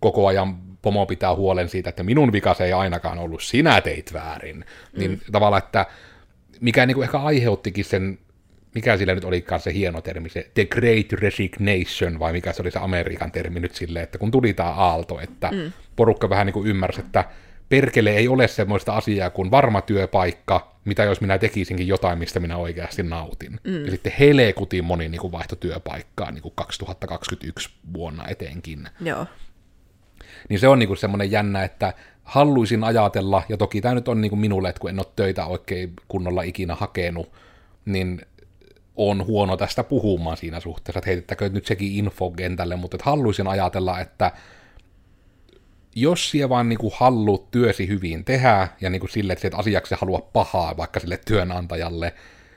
koko 0.00 0.26
ajan 0.26 0.58
pomo 0.82 1.06
pitää 1.06 1.34
huolen 1.34 1.68
siitä, 1.68 1.90
että 1.90 2.02
minun 2.02 2.32
vika 2.32 2.54
se 2.54 2.64
ei 2.64 2.72
ainakaan 2.72 3.18
ollut, 3.18 3.42
sinä 3.42 3.80
teit 3.80 4.12
väärin. 4.12 4.56
Mm. 4.56 4.98
Niin 4.98 5.20
tavallaan, 5.32 5.62
että 5.62 5.86
mikä 6.60 6.86
niin 6.86 6.94
kuin 6.94 7.04
ehkä 7.04 7.18
aiheuttikin 7.18 7.84
sen, 7.84 8.18
mikä 8.74 8.96
sillä 8.96 9.14
nyt 9.14 9.24
olikaan 9.24 9.60
se 9.60 9.72
hieno 9.72 10.00
termi, 10.00 10.28
se 10.28 10.50
The 10.54 10.64
Great 10.64 11.12
Resignation, 11.12 12.18
vai 12.18 12.32
mikä 12.32 12.52
se 12.52 12.62
oli 12.62 12.70
se 12.70 12.78
Amerikan 12.78 13.32
termi 13.32 13.60
nyt 13.60 13.74
silleen, 13.74 14.02
että 14.02 14.18
kun 14.18 14.30
tuli 14.30 14.54
tämä 14.54 14.70
aalto, 14.70 15.20
että 15.20 15.50
mm. 15.50 15.72
porukka 15.96 16.30
vähän 16.30 16.46
niin 16.46 16.54
kuin 16.54 16.66
ymmärsi, 16.66 17.00
että 17.00 17.24
perkele 17.72 18.10
ei 18.10 18.28
ole 18.28 18.48
semmoista 18.48 18.96
asiaa 18.96 19.30
kuin 19.30 19.50
varma 19.50 19.80
työpaikka, 19.80 20.76
mitä 20.84 21.04
jos 21.04 21.20
minä 21.20 21.38
tekisinkin 21.38 21.88
jotain, 21.88 22.18
mistä 22.18 22.40
minä 22.40 22.56
oikeasti 22.56 23.02
nautin. 23.02 23.60
Mm. 23.64 23.84
Ja 23.84 23.90
sitten 23.90 24.12
helekutin 24.18 24.84
moni 24.84 25.08
niin 25.08 25.20
kuin 25.20 25.32
vaihto 25.32 25.56
työpaikkaa 25.56 26.30
niin 26.30 26.42
kuin 26.42 26.52
2021 26.54 27.70
vuonna 27.94 28.24
etenkin. 28.28 28.88
Joo. 29.00 29.26
Niin 30.48 30.58
se 30.58 30.68
on 30.68 30.78
niinku 30.78 30.96
semmoinen 30.96 31.30
jännä, 31.30 31.64
että 31.64 31.92
haluaisin 32.22 32.84
ajatella, 32.84 33.42
ja 33.48 33.56
toki 33.56 33.80
tämä 33.80 33.94
nyt 33.94 34.08
on 34.08 34.20
niinku 34.20 34.36
minulle, 34.36 34.68
että 34.68 34.80
kun 34.80 34.90
en 34.90 34.98
ole 34.98 35.06
töitä 35.16 35.46
oikein 35.46 35.92
kunnolla 36.08 36.42
ikinä 36.42 36.74
hakenut, 36.74 37.32
niin 37.84 38.20
on 38.96 39.26
huono 39.26 39.56
tästä 39.56 39.84
puhumaan 39.84 40.36
siinä 40.36 40.60
suhteessa, 40.60 40.98
että 40.98 41.08
heitettäkö 41.08 41.48
nyt 41.48 41.66
sekin 41.66 41.92
infokentälle, 41.92 42.76
mutta 42.76 42.96
että 42.96 43.10
haluaisin 43.10 43.46
ajatella, 43.46 44.00
että 44.00 44.32
jos 45.94 46.30
siellä 46.30 46.48
vaan 46.48 46.68
niinku 46.68 46.92
haluat 46.96 47.50
työsi 47.50 47.88
hyvin 47.88 48.24
tehdä, 48.24 48.68
ja 48.80 48.90
niinku 48.90 49.06
sille, 49.06 49.32
että 49.32 49.56
asiaksi 49.56 49.94
halua 50.00 50.28
pahaa 50.32 50.76
vaikka 50.76 51.00
sille 51.00 51.20
työnantajalle, 51.24 52.14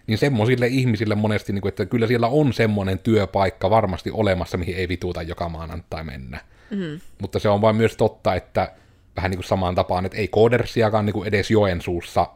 niin 0.07 0.17
semmoisille 0.17 0.67
ihmisille 0.67 1.15
monesti, 1.15 1.53
niinku, 1.53 1.67
että 1.67 1.85
kyllä 1.85 2.07
siellä 2.07 2.27
on 2.27 2.53
semmoinen 2.53 2.99
työpaikka 2.99 3.69
varmasti 3.69 4.11
olemassa, 4.11 4.57
mihin 4.57 4.75
ei 4.75 4.87
vituuta 4.87 5.21
joka 5.21 5.49
maanantai 5.49 6.03
mennä. 6.03 6.39
Mm. 6.69 6.99
Mutta 7.21 7.39
se 7.39 7.49
on 7.49 7.61
vain 7.61 7.75
myös 7.75 7.97
totta, 7.97 8.35
että 8.35 8.71
vähän 9.15 9.31
niin 9.31 9.37
kuin 9.37 9.47
samaan 9.47 9.75
tapaan, 9.75 10.05
että 10.05 10.17
ei 10.17 10.27
koodersiakaan 10.27 11.05
niin 11.05 11.13
kuin 11.13 11.27
edes 11.27 11.51
Joensuussa 11.51 12.29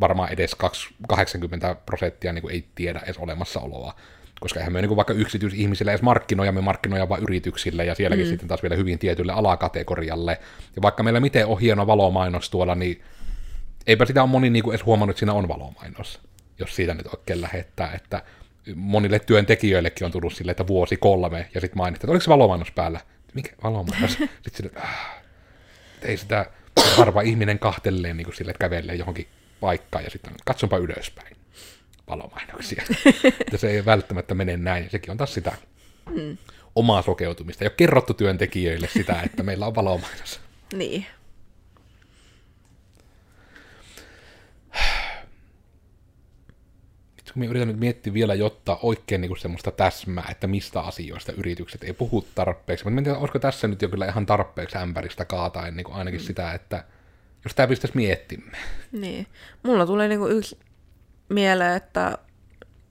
varmaan 0.00 0.32
edes 0.32 0.56
80 1.08 1.76
prosenttia 1.86 2.32
niin 2.32 2.42
kuin 2.42 2.54
ei 2.54 2.68
tiedä 2.74 3.00
edes 3.04 3.18
olemassaoloa. 3.18 3.94
Koska 4.42 4.60
eihän 4.60 4.72
me 4.72 4.80
niin 4.80 4.88
kuin 4.88 4.96
vaikka 4.96 5.12
yksityisihmisille 5.12 5.90
edes 5.90 6.02
markkinoja, 6.02 6.52
me 6.52 6.60
markkinoja 6.60 7.08
vain 7.08 7.22
yrityksille 7.22 7.84
ja 7.84 7.94
sielläkin 7.94 8.26
mm. 8.26 8.30
sitten 8.30 8.48
taas 8.48 8.62
vielä 8.62 8.76
hyvin 8.76 8.98
tietylle 8.98 9.32
alakategorialle. 9.32 10.38
Ja 10.76 10.82
vaikka 10.82 11.02
meillä 11.02 11.20
miten 11.20 11.46
on 11.46 11.60
hieno 11.60 11.86
valomainos 11.86 12.50
tuolla, 12.50 12.74
niin 12.74 13.02
eipä 13.86 14.06
sitä 14.06 14.22
ole 14.22 14.30
moni 14.30 14.50
niin 14.50 14.62
kuin 14.62 14.74
edes 14.74 14.86
huomannut, 14.86 15.14
että 15.14 15.18
siinä 15.18 15.32
on 15.32 15.48
valomainos, 15.48 16.20
jos 16.58 16.76
siitä 16.76 16.94
nyt 16.94 17.06
oikein 17.06 17.40
lähettää, 17.40 17.92
että 17.94 18.22
monille 18.74 19.18
työntekijöillekin 19.18 20.04
on 20.04 20.12
tullut 20.12 20.32
sille, 20.32 20.50
että 20.50 20.66
vuosi 20.66 20.96
kolme, 20.96 21.48
ja 21.54 21.60
sitten 21.60 21.78
mainittiin, 21.78 22.06
että 22.06 22.12
oliko 22.12 22.24
se 22.24 22.30
valomainos 22.30 22.70
päällä? 22.70 23.00
mikä 23.34 23.50
valomainos? 23.64 24.12
Sitten 24.44 24.52
sille, 24.54 24.70
äh, 24.76 25.22
ei 26.02 26.16
sitä 26.16 26.46
harva 26.96 27.20
ihminen 27.20 27.58
kahtelleen 27.58 28.16
niin 28.16 28.24
kuin 28.24 28.36
sille, 28.36 28.50
että 28.50 28.68
kävelee 28.68 28.94
johonkin 28.94 29.26
paikkaan 29.60 30.04
ja 30.04 30.10
sitten 30.10 30.32
katsonpa 30.44 30.78
ylöspäin 30.78 31.41
valomainoksia. 32.08 32.84
ja 33.52 33.58
se 33.62 33.70
ei 33.70 33.84
välttämättä 33.84 34.34
mene 34.34 34.56
näin. 34.56 34.90
Sekin 34.90 35.10
on 35.10 35.16
taas 35.16 35.34
sitä 35.34 35.52
mm. 36.10 36.38
omaa 36.74 37.02
sokeutumista. 37.02 37.64
Ei 37.64 37.66
ole 37.66 37.74
kerrottu 37.76 38.14
työntekijöille 38.14 38.88
sitä, 38.92 39.22
että 39.26 39.42
meillä 39.42 39.66
on 39.66 39.74
valomainos. 39.74 40.40
niin. 40.74 41.06
kun 47.32 47.40
minä 47.40 47.50
yritän 47.50 47.68
nyt 47.68 47.78
miettiä 47.78 48.12
vielä, 48.12 48.34
jotta 48.34 48.78
oikein 48.82 49.20
niin 49.20 49.38
semmoista 49.38 49.70
täsmää, 49.70 50.28
että 50.30 50.46
mistä 50.46 50.80
asioista 50.80 51.32
yritykset 51.32 51.84
ei 51.84 51.92
puhu 51.92 52.26
tarpeeksi. 52.34 52.84
Mutta 52.84 52.98
en 52.98 53.04
tiedä, 53.04 53.18
olisiko 53.18 53.38
tässä 53.38 53.68
nyt 53.68 53.82
jo 53.82 53.88
kyllä 53.88 54.06
ihan 54.06 54.26
tarpeeksi 54.26 54.78
ämpäristä 54.78 55.24
kaataa 55.24 55.70
niin 55.70 55.92
ainakin 55.92 56.20
mm. 56.20 56.24
sitä, 56.24 56.52
että 56.52 56.84
jos 57.44 57.54
tämä 57.54 57.66
pistäisi 57.66 57.96
miettimään. 57.96 58.62
Niin. 58.92 59.26
Mulla 59.62 59.86
tulee 59.86 60.08
niin 60.08 60.30
yksi 60.30 60.58
mieleen, 61.32 61.76
että 61.76 62.18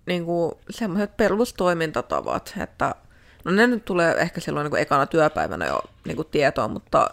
niin 0.06 0.25
kuin 0.25 0.51
semmoiset 0.69 1.17
perustoimintatavat, 1.17 2.54
että 2.62 2.95
no 3.45 3.51
ne 3.51 3.67
nyt 3.67 3.86
tulee 3.86 4.15
ehkä 4.15 4.41
silloin 4.41 4.63
niin 4.63 4.71
kuin 4.71 4.82
ekana 4.82 5.06
työpäivänä 5.06 5.65
jo 5.65 5.82
niin 6.06 6.15
kuin 6.15 6.27
tietoon, 6.32 6.71
mutta 6.71 7.10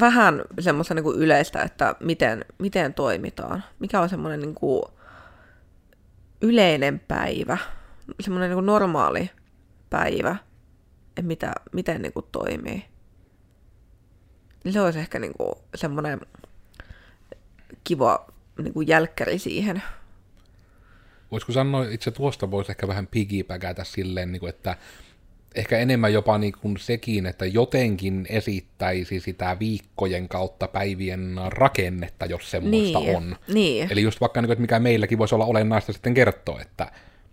vähän 0.00 0.42
semmoista 0.60 0.94
niin 0.94 1.04
kuin 1.04 1.18
yleistä, 1.18 1.62
että 1.62 1.94
miten, 2.00 2.44
miten 2.58 2.94
toimitaan. 2.94 3.64
Mikä 3.78 4.00
on 4.00 4.08
semmoinen 4.08 4.40
niin 4.40 4.54
kuin 4.54 4.82
yleinen 6.40 6.98
päivä, 6.98 7.58
semmoinen 8.20 8.50
niin 8.50 8.66
normaali 8.66 9.30
päivä, 9.90 10.36
että 11.08 11.22
mitä, 11.22 11.52
miten 11.72 12.02
niin 12.02 12.12
kuin 12.12 12.26
toimii. 12.32 12.84
Se 14.70 14.80
olisi 14.80 14.98
ehkä 14.98 15.18
niin 15.18 15.32
kuin 15.36 15.52
semmoinen 15.74 16.20
kiva 17.84 18.26
niin 18.58 18.74
kuin 18.74 18.88
jälkkäri 18.88 19.38
siihen. 19.38 19.82
Voisiko 21.30 21.52
sanoa, 21.52 21.84
itse 21.90 22.10
tuosta 22.10 22.50
voisi 22.50 22.72
ehkä 22.72 22.88
vähän 22.88 23.06
pigipäkätä 23.06 23.84
silleen, 23.84 24.32
niin 24.32 24.40
kuin, 24.40 24.50
että 24.50 24.76
ehkä 25.54 25.78
enemmän 25.78 26.12
jopa 26.12 26.38
niin 26.38 26.52
kuin 26.60 26.78
sekin, 26.78 27.26
että 27.26 27.46
jotenkin 27.46 28.26
esittäisi 28.28 29.20
sitä 29.20 29.56
viikkojen 29.60 30.28
kautta 30.28 30.68
päivien 30.68 31.36
rakennetta, 31.48 32.26
jos 32.26 32.50
semmoista 32.50 33.00
niin, 33.00 33.16
on. 33.16 33.36
Niin. 33.48 33.92
Eli 33.92 34.02
just 34.02 34.20
vaikka, 34.20 34.40
niin 34.40 34.46
kuin, 34.48 34.52
että 34.52 34.62
mikä 34.62 34.78
meilläkin 34.78 35.18
voisi 35.18 35.34
olla 35.34 35.44
olennaista 35.44 35.92
sitten 35.92 36.14
kertoa, 36.14 36.60
että 36.60 36.92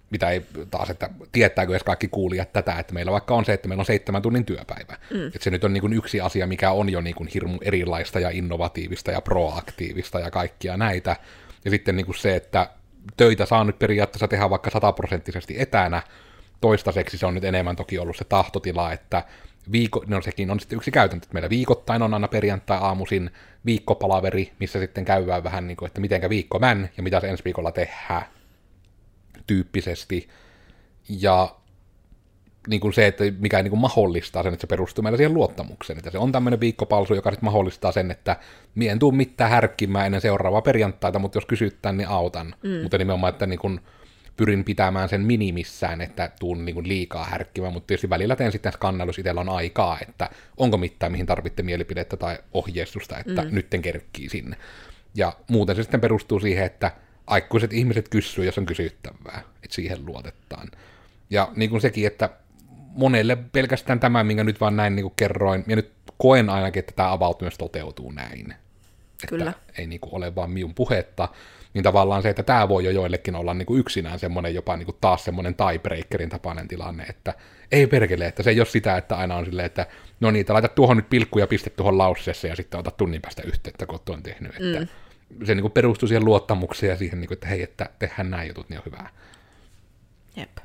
mitä 0.09 0.29
ei 0.29 0.45
taas, 0.71 0.89
että 0.89 1.09
tietääkö 1.31 1.73
edes 1.73 1.83
kaikki 1.83 2.07
kuulijat 2.07 2.53
tätä, 2.53 2.79
että 2.79 2.93
meillä 2.93 3.11
vaikka 3.11 3.35
on 3.35 3.45
se, 3.45 3.53
että 3.53 3.67
meillä 3.67 3.81
on 3.81 3.85
seitsemän 3.85 4.21
tunnin 4.21 4.45
työpäivä. 4.45 4.97
Mm. 5.13 5.27
Että 5.27 5.39
se 5.41 5.49
nyt 5.49 5.63
on 5.63 5.73
niin 5.73 5.81
kuin 5.81 5.93
yksi 5.93 6.21
asia, 6.21 6.47
mikä 6.47 6.71
on 6.71 6.89
jo 6.89 7.01
niin 7.01 7.15
kuin 7.15 7.29
hirmu 7.33 7.57
erilaista 7.61 8.19
ja 8.19 8.29
innovatiivista 8.29 9.11
ja 9.11 9.21
proaktiivista 9.21 10.19
ja 10.19 10.31
kaikkia 10.31 10.77
näitä. 10.77 11.15
Ja 11.65 11.71
sitten 11.71 11.95
niin 11.95 12.05
kuin 12.05 12.17
se, 12.17 12.35
että 12.35 12.69
töitä 13.17 13.45
saa 13.45 13.63
nyt 13.63 13.79
periaatteessa 13.79 14.27
tehdä 14.27 14.49
vaikka 14.49 14.69
sataprosenttisesti 14.69 15.55
etänä, 15.61 16.01
toistaiseksi 16.61 17.17
se 17.17 17.25
on 17.25 17.33
nyt 17.33 17.43
enemmän 17.43 17.75
toki 17.75 17.99
ollut 17.99 18.17
se 18.17 18.23
tahtotila, 18.23 18.91
että 18.91 19.23
viiko, 19.71 20.03
no 20.07 20.21
sekin 20.21 20.51
on 20.51 20.59
sitten 20.59 20.77
yksi 20.77 20.91
käytäntö, 20.91 21.25
että 21.25 21.33
meillä 21.33 21.49
viikoittain 21.49 22.01
on 22.01 22.13
aina 22.13 22.27
perjantai-aamuisin 22.27 23.31
viikkopalaveri, 23.65 24.51
missä 24.59 24.79
sitten 24.79 25.05
käydään 25.05 25.43
vähän 25.43 25.67
niin 25.67 25.77
kuin, 25.77 25.87
että 25.87 26.01
mitenkä 26.01 26.29
viikko 26.29 26.59
män 26.59 26.89
ja 26.97 27.03
mitä 27.03 27.19
se 27.19 27.27
ensi 27.29 27.43
viikolla 27.43 27.71
tehdään 27.71 28.25
tyyppisesti. 29.47 30.29
Ja 31.09 31.55
niin 32.67 32.81
kuin 32.81 32.93
se, 32.93 33.07
että 33.07 33.23
mikä 33.39 33.63
niin 33.63 33.69
kuin 33.69 33.79
mahdollistaa 33.79 34.43
sen, 34.43 34.53
että 34.53 34.61
se 34.61 34.67
perustuu 34.67 35.01
meillä 35.03 35.17
siihen 35.17 35.33
luottamukseen. 35.33 35.99
Että 35.99 36.11
se 36.11 36.17
on 36.17 36.31
tämmöinen 36.31 36.59
viikkopalsu, 36.59 37.13
joka 37.13 37.31
sitten 37.31 37.47
mahdollistaa 37.47 37.91
sen, 37.91 38.11
että 38.11 38.37
mien 38.75 38.99
tuu 38.99 39.11
mitään 39.11 39.49
härkkimään 39.49 40.05
ennen 40.05 40.21
seuraavaa 40.21 40.61
perjantaita, 40.61 41.19
mutta 41.19 41.37
jos 41.37 41.45
kysytään, 41.45 41.97
niin 41.97 42.09
autan. 42.09 42.55
Mm. 42.63 42.81
Mutta 42.81 42.97
nimenomaan, 42.97 43.33
että 43.33 43.45
niin 43.45 43.59
kuin, 43.59 43.79
pyrin 44.37 44.63
pitämään 44.63 45.09
sen 45.09 45.21
minimissään, 45.21 46.01
että 46.01 46.31
tuun 46.39 46.65
niin 46.65 46.73
kuin 46.73 46.87
liikaa 46.87 47.25
härkkimään, 47.25 47.73
mutta 47.73 47.87
tietysti 47.87 48.09
välillä 48.09 48.35
teen 48.35 48.51
sitten 48.51 48.71
skannailu, 48.71 49.09
jos 49.09 49.19
itsellä 49.19 49.41
on 49.41 49.49
aikaa, 49.49 49.97
että 50.01 50.29
onko 50.57 50.77
mitään, 50.77 51.11
mihin 51.11 51.25
tarvitte 51.25 51.63
mielipidettä 51.63 52.17
tai 52.17 52.37
ohjeistusta, 52.53 53.19
että 53.19 53.41
mm. 53.41 53.47
nytten 53.51 53.81
kerkkii 53.81 54.29
sinne. 54.29 54.57
Ja 55.15 55.33
muuten 55.47 55.75
se 55.75 55.83
sitten 55.83 56.01
perustuu 56.01 56.39
siihen, 56.39 56.65
että 56.65 56.91
aikuiset 57.27 57.73
ihmiset 57.73 58.09
kysyy, 58.09 58.45
jos 58.45 58.57
on 58.57 58.65
kysyttävää, 58.65 59.41
että 59.63 59.75
siihen 59.75 60.05
luotetaan. 60.05 60.67
Ja 61.29 61.51
niin 61.55 61.69
kuin 61.69 61.81
sekin, 61.81 62.07
että 62.07 62.29
monelle 62.95 63.35
pelkästään 63.35 63.99
tämä, 63.99 64.23
minkä 64.23 64.43
nyt 64.43 64.61
vaan 64.61 64.75
näin 64.75 64.95
niin 64.95 65.03
kuin 65.03 65.13
kerroin, 65.15 65.63
ja 65.67 65.75
nyt 65.75 65.91
koen 66.17 66.49
ainakin, 66.49 66.79
että 66.79 66.93
tämä 66.95 67.11
avaut 67.11 67.41
myös 67.41 67.57
toteutuu 67.57 68.11
näin. 68.11 68.53
Kyllä. 69.27 69.49
Että 69.51 69.81
ei 69.81 69.87
niin 69.87 70.01
kuin 70.01 70.15
ole 70.15 70.35
vaan 70.35 70.51
miun 70.51 70.73
puhetta, 70.73 71.27
niin 71.73 71.83
tavallaan 71.83 72.21
se, 72.21 72.29
että 72.29 72.43
tämä 72.43 72.69
voi 72.69 72.85
jo 72.85 72.91
joillekin 72.91 73.35
olla 73.35 73.53
niin 73.53 73.65
kuin 73.65 73.79
yksinään 73.79 74.19
semmoinen 74.19 74.55
jopa 74.55 74.77
niin 74.77 74.85
kuin 74.85 74.97
taas 75.01 75.23
semmoinen 75.23 75.55
tiebreakerin 75.55 76.29
tapainen 76.29 76.67
tilanne, 76.67 77.03
että 77.03 77.33
ei 77.71 77.87
perkele, 77.87 78.25
että 78.25 78.43
se 78.43 78.49
ei 78.49 78.59
ole 78.59 78.65
sitä, 78.65 78.97
että 78.97 79.15
aina 79.15 79.35
on 79.35 79.45
silleen, 79.45 79.65
että 79.65 79.87
no 80.19 80.31
niin, 80.31 80.45
laita 80.49 80.67
tuohon 80.67 80.97
nyt 80.97 81.09
pilkku 81.09 81.39
ja 81.39 81.47
piste 81.47 81.69
tuohon 81.69 81.97
lauseessa 81.97 82.47
ja 82.47 82.55
sitten 82.55 82.79
ota 82.79 82.91
tunnin 82.91 83.21
päästä 83.21 83.41
yhteyttä, 83.45 83.85
kun 83.85 83.99
on 84.09 84.23
tehnyt, 84.23 84.51
että 84.55 84.79
mm. 84.79 85.45
se 85.45 85.55
niin 85.55 85.61
kuin 85.61 85.71
perustuu 85.71 86.07
siihen 86.07 86.25
luottamukseen 86.25 86.89
ja 86.89 86.97
siihen, 86.97 87.19
niin 87.19 87.27
kuin, 87.27 87.35
että 87.35 87.47
hei, 87.47 87.63
että 87.63 87.89
tehdään 87.99 88.29
nämä 88.29 88.43
jutut, 88.43 88.69
niin 88.69 88.79
on 88.79 88.85
hyvää. 88.85 89.09
Jep. 90.35 90.57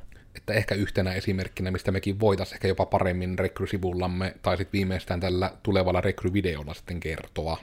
Et 0.47 0.51
että 0.51 0.59
ehkä 0.59 0.75
yhtenä 0.75 1.13
esimerkkinä, 1.13 1.71
mistä 1.71 1.93
mekin 1.93 2.21
voitaisiin 2.21 2.55
ehkä 2.57 2.69
jopa 2.69 2.87
paremmin 2.87 3.39
rekrysivullamme 3.39 4.35
tai 4.43 4.57
sitten 4.57 4.73
viimeistään 4.73 5.21
tällä 5.21 5.53
tulevalla 5.63 6.01
rekryvideolla 6.01 6.75
sitten 6.75 7.01
kertoa. 7.01 7.59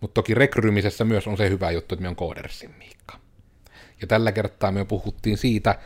Mutta 0.00 0.14
toki 0.14 0.34
rekrymisessä 0.34 1.04
myös 1.04 1.26
on 1.26 1.36
se 1.36 1.48
hyvä 1.50 1.70
juttu, 1.70 1.94
että 1.94 2.02
me 2.02 2.08
on 2.08 2.16
koodersin 2.16 2.74
Miikka. 2.78 3.18
Ja 4.00 4.06
tällä 4.06 4.32
kertaa 4.32 4.72
me 4.72 4.84
puhuttiin 4.84 5.38
siitä, 5.38 5.78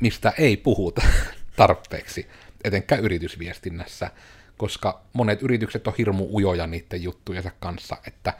mistä 0.00 0.32
ei 0.38 0.56
puhuta 0.56 1.02
tarpeeksi, 1.56 2.26
etenkään 2.64 3.04
yritysviestinnässä, 3.04 4.10
koska 4.56 5.02
monet 5.12 5.42
yritykset 5.42 5.86
on 5.86 5.94
hirmu 5.98 6.28
ujoja 6.32 6.66
niiden 6.66 7.02
juttujensa 7.02 7.50
kanssa, 7.60 7.96
että 8.06 8.32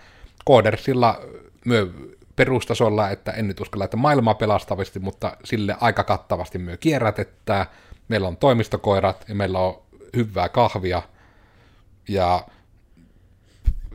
koodersilla 0.45 1.21
myö 1.65 1.89
perustasolla, 2.37 3.11
että 3.11 3.33
en 3.33 3.49
nyt 3.49 3.61
uskalla, 3.61 3.85
että 3.85 3.97
maailmaa 3.97 4.35
pelastavasti, 4.35 4.99
mutta 4.99 5.37
sille 5.45 5.77
aika 5.81 6.05
kattavasti 6.05 6.59
myö 6.59 6.77
kierrätettää. 6.77 7.67
Meillä 8.09 8.29
on 8.29 8.37
toimistokoirat 8.37 9.25
ja 9.29 9.35
meillä 9.35 9.59
on 9.59 9.83
hyvää 10.17 10.49
kahvia 10.49 11.03
ja 12.09 12.47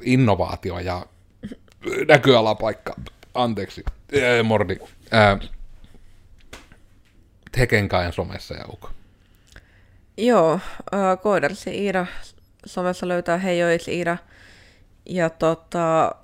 innovaatio 0.02 0.80
ja 0.80 1.06
näköalapaikka. 2.08 2.96
Anteeksi, 3.34 3.84
Ee, 4.12 4.44
mordi. 4.44 4.78
Ää, 5.12 5.38
Tekenkajan 7.52 8.14
somessa 8.14 8.54
ja 8.54 8.66
uko. 8.74 8.90
Joo, 10.18 10.54
äh, 10.94 11.22
Koodersi 11.22 11.84
Iira 11.84 12.06
somessa 12.66 13.08
löytää 13.08 13.38
Heijois 13.38 13.88
Iira. 13.88 14.18
Ja 15.06 15.30
tota, 15.30 16.16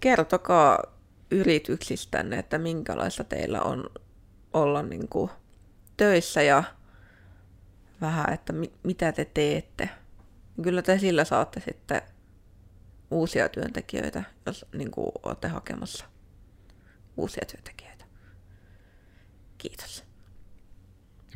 kertokaa 0.00 0.82
yrityksistänne, 1.30 2.38
että 2.38 2.58
minkälaista 2.58 3.24
teillä 3.24 3.62
on 3.62 3.84
olla 4.52 4.82
niin 4.82 5.08
kuin 5.08 5.30
töissä 5.96 6.42
ja 6.42 6.64
vähän, 8.00 8.32
että 8.32 8.52
mi- 8.52 8.72
mitä 8.82 9.12
te 9.12 9.24
teette. 9.24 9.90
Kyllä 10.62 10.82
te 10.82 10.98
sillä 10.98 11.24
saatte 11.24 11.60
sitten 11.60 12.02
uusia 13.10 13.48
työntekijöitä, 13.48 14.22
jos 14.46 14.66
niin 14.72 14.90
kuin 14.90 15.12
olette 15.22 15.48
hakemassa 15.48 16.04
uusia 17.16 17.46
työntekijöitä. 17.52 18.04
Kiitos. 19.58 20.04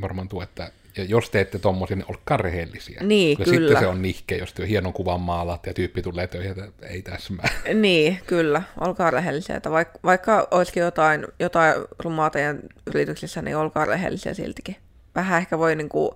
Varmaan 0.00 0.28
tuo, 0.28 0.42
että 0.42 0.72
ja 0.96 1.04
jos 1.04 1.30
teette 1.30 1.58
tommosia, 1.58 1.96
niin 1.96 2.06
olkaa 2.08 2.36
rehellisiä. 2.36 3.00
Niin, 3.02 3.38
ja 3.38 3.44
kyllä. 3.44 3.58
sitten 3.58 3.78
se 3.78 3.86
on 3.86 4.02
nihke, 4.02 4.36
jos 4.36 4.52
työ 4.52 4.66
hienon 4.66 4.92
kuvan 4.92 5.20
maalat 5.20 5.66
ja 5.66 5.74
tyyppi 5.74 6.02
tulee 6.02 6.26
töihin, 6.26 6.50
että 6.50 6.86
ei 6.86 7.02
täsmää. 7.02 7.48
Niin, 7.74 8.20
kyllä. 8.26 8.62
Olkaa 8.80 9.10
rehellisiä. 9.10 9.56
Että 9.56 9.70
vaikka, 9.70 9.98
vaikka 10.04 10.48
olisikin 10.50 10.82
jotain, 10.82 11.26
jotain 11.38 11.74
rumaa 11.98 12.30
teidän 12.30 12.60
yrityksissä, 12.86 13.42
niin 13.42 13.56
olkaa 13.56 13.84
rehellisiä 13.84 14.34
siltikin. 14.34 14.76
Vähän 15.14 15.38
ehkä 15.38 15.58
voi, 15.58 15.76
niin 15.76 15.88
kuin, 15.88 16.10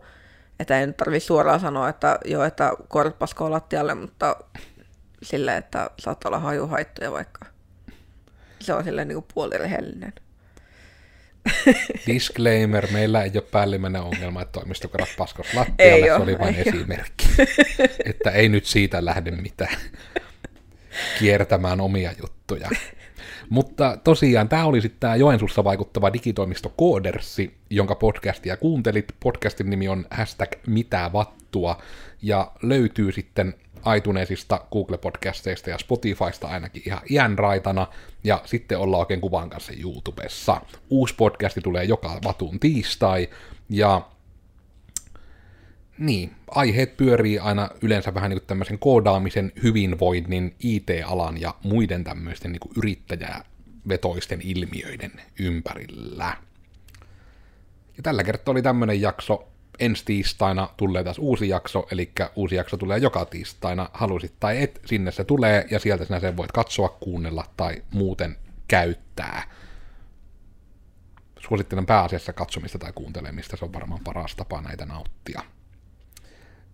että 0.60 0.80
ei 0.80 0.86
nyt 0.86 0.96
tarvitse 0.96 1.26
suoraan 1.26 1.60
sanoa, 1.60 1.88
että 1.88 2.18
joo, 2.24 2.44
että 2.44 2.72
korppasko 2.88 3.50
lattialle, 3.50 3.94
mutta 3.94 4.36
sille, 5.22 5.56
että 5.56 5.90
saattaa 5.98 6.28
olla 6.28 6.38
hajuhaittoja 6.38 7.12
vaikka. 7.12 7.46
Se 8.60 8.74
on 8.74 8.84
silleen 8.84 9.08
niin 9.08 9.16
kuin 9.16 9.26
puolirehellinen. 9.34 10.12
Disclaimer, 12.06 12.86
meillä 12.92 13.22
ei 13.22 13.30
ole 13.34 13.42
päällimmäinen 13.42 14.02
ongelma, 14.02 14.42
että 14.42 14.52
toimistokorat 14.52 15.08
paskos 15.18 15.46
Ei 15.46 15.54
lattialle, 15.56 16.06
se 16.06 16.14
oli 16.14 16.38
vain 16.38 16.54
esimerkki. 16.54 17.26
että 18.04 18.30
ei 18.30 18.48
nyt 18.48 18.66
siitä 18.66 19.04
lähde 19.04 19.30
mitään 19.30 19.76
kiertämään 21.18 21.80
omia 21.80 22.12
juttuja. 22.22 22.68
Mutta 23.48 23.98
tosiaan, 24.04 24.48
tämä 24.48 24.64
oli 24.64 24.80
sitten 24.80 25.00
tämä 25.00 25.16
Joensuussa 25.16 25.64
vaikuttava 25.64 26.12
digitoimisto 26.12 26.68
Koodersi, 26.68 27.54
jonka 27.70 27.94
podcastia 27.94 28.56
kuuntelit. 28.56 29.14
Podcastin 29.20 29.70
nimi 29.70 29.88
on 29.88 30.06
hashtag 30.10 30.50
mitä 30.66 31.10
vattua, 31.12 31.82
ja 32.22 32.52
löytyy 32.62 33.12
sitten 33.12 33.54
iTunesista, 33.96 34.60
Google-podcasteista 34.72 35.70
ja 35.70 35.78
Spotifysta 35.78 36.48
ainakin 36.48 36.82
ihan 36.86 37.02
iän 37.10 37.38
raitana, 37.38 37.86
ja 38.24 38.42
sitten 38.44 38.78
ollaan 38.78 39.00
oikein 39.00 39.20
kuvan 39.20 39.50
kanssa 39.50 39.72
YouTubessa. 39.82 40.60
Uusi 40.90 41.14
podcasti 41.14 41.60
tulee 41.60 41.84
joka 41.84 42.18
vatun 42.24 42.60
tiistai, 42.60 43.28
ja 43.68 44.02
niin, 45.98 46.32
aiheet 46.48 46.96
pyörii 46.96 47.38
aina 47.38 47.68
yleensä 47.82 48.14
vähän 48.14 48.30
niin 48.30 48.40
kuin 48.40 48.46
tämmöisen 48.46 48.78
koodaamisen, 48.78 49.52
hyvinvoinnin, 49.62 50.54
IT-alan 50.58 51.40
ja 51.40 51.54
muiden 51.62 52.04
tämmöisten 52.04 52.52
niin 52.52 52.60
kuin 52.60 52.72
yrittäjävetoisten 52.76 54.40
ilmiöiden 54.42 55.12
ympärillä. 55.38 56.36
Ja 57.96 58.02
tällä 58.02 58.24
kertaa 58.24 58.52
oli 58.52 58.62
tämmöinen 58.62 59.00
jakso. 59.00 59.48
Ensi 59.78 60.04
tiistaina 60.04 60.68
tulee 60.76 61.04
taas 61.04 61.18
uusi 61.18 61.48
jakso, 61.48 61.86
eli 61.92 62.12
uusi 62.36 62.54
jakso 62.54 62.76
tulee 62.76 62.98
joka 62.98 63.24
tiistaina, 63.24 63.90
halusit 63.92 64.34
tai 64.40 64.62
et, 64.62 64.80
sinne 64.86 65.12
se 65.12 65.24
tulee, 65.24 65.66
ja 65.70 65.78
sieltä 65.78 66.04
sinä 66.04 66.20
sen 66.20 66.36
voit 66.36 66.52
katsoa, 66.52 66.88
kuunnella 66.88 67.44
tai 67.56 67.82
muuten 67.90 68.36
käyttää. 68.68 69.42
Suosittelen 71.40 71.86
pääasiassa 71.86 72.32
katsomista 72.32 72.78
tai 72.78 72.92
kuuntelemista, 72.94 73.56
se 73.56 73.64
on 73.64 73.72
varmaan 73.72 74.00
paras 74.04 74.36
tapa 74.36 74.60
näitä 74.60 74.86
nauttia. 74.86 75.42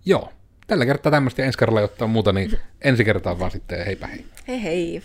Joo, 0.05 0.33
tällä 0.67 0.87
kertaa 0.87 1.13
tämmöistä 1.13 1.45
ensi 1.45 1.59
kerralla 1.59 1.81
jotain 1.81 2.11
muuta, 2.11 2.33
niin 2.33 2.59
ensi 2.81 3.05
kertaa 3.05 3.39
vaan 3.39 3.51
sitten 3.51 3.87
heipä 3.87 4.07
hei. 4.07 4.27
Hei 4.49 4.63
hei! 4.63 5.03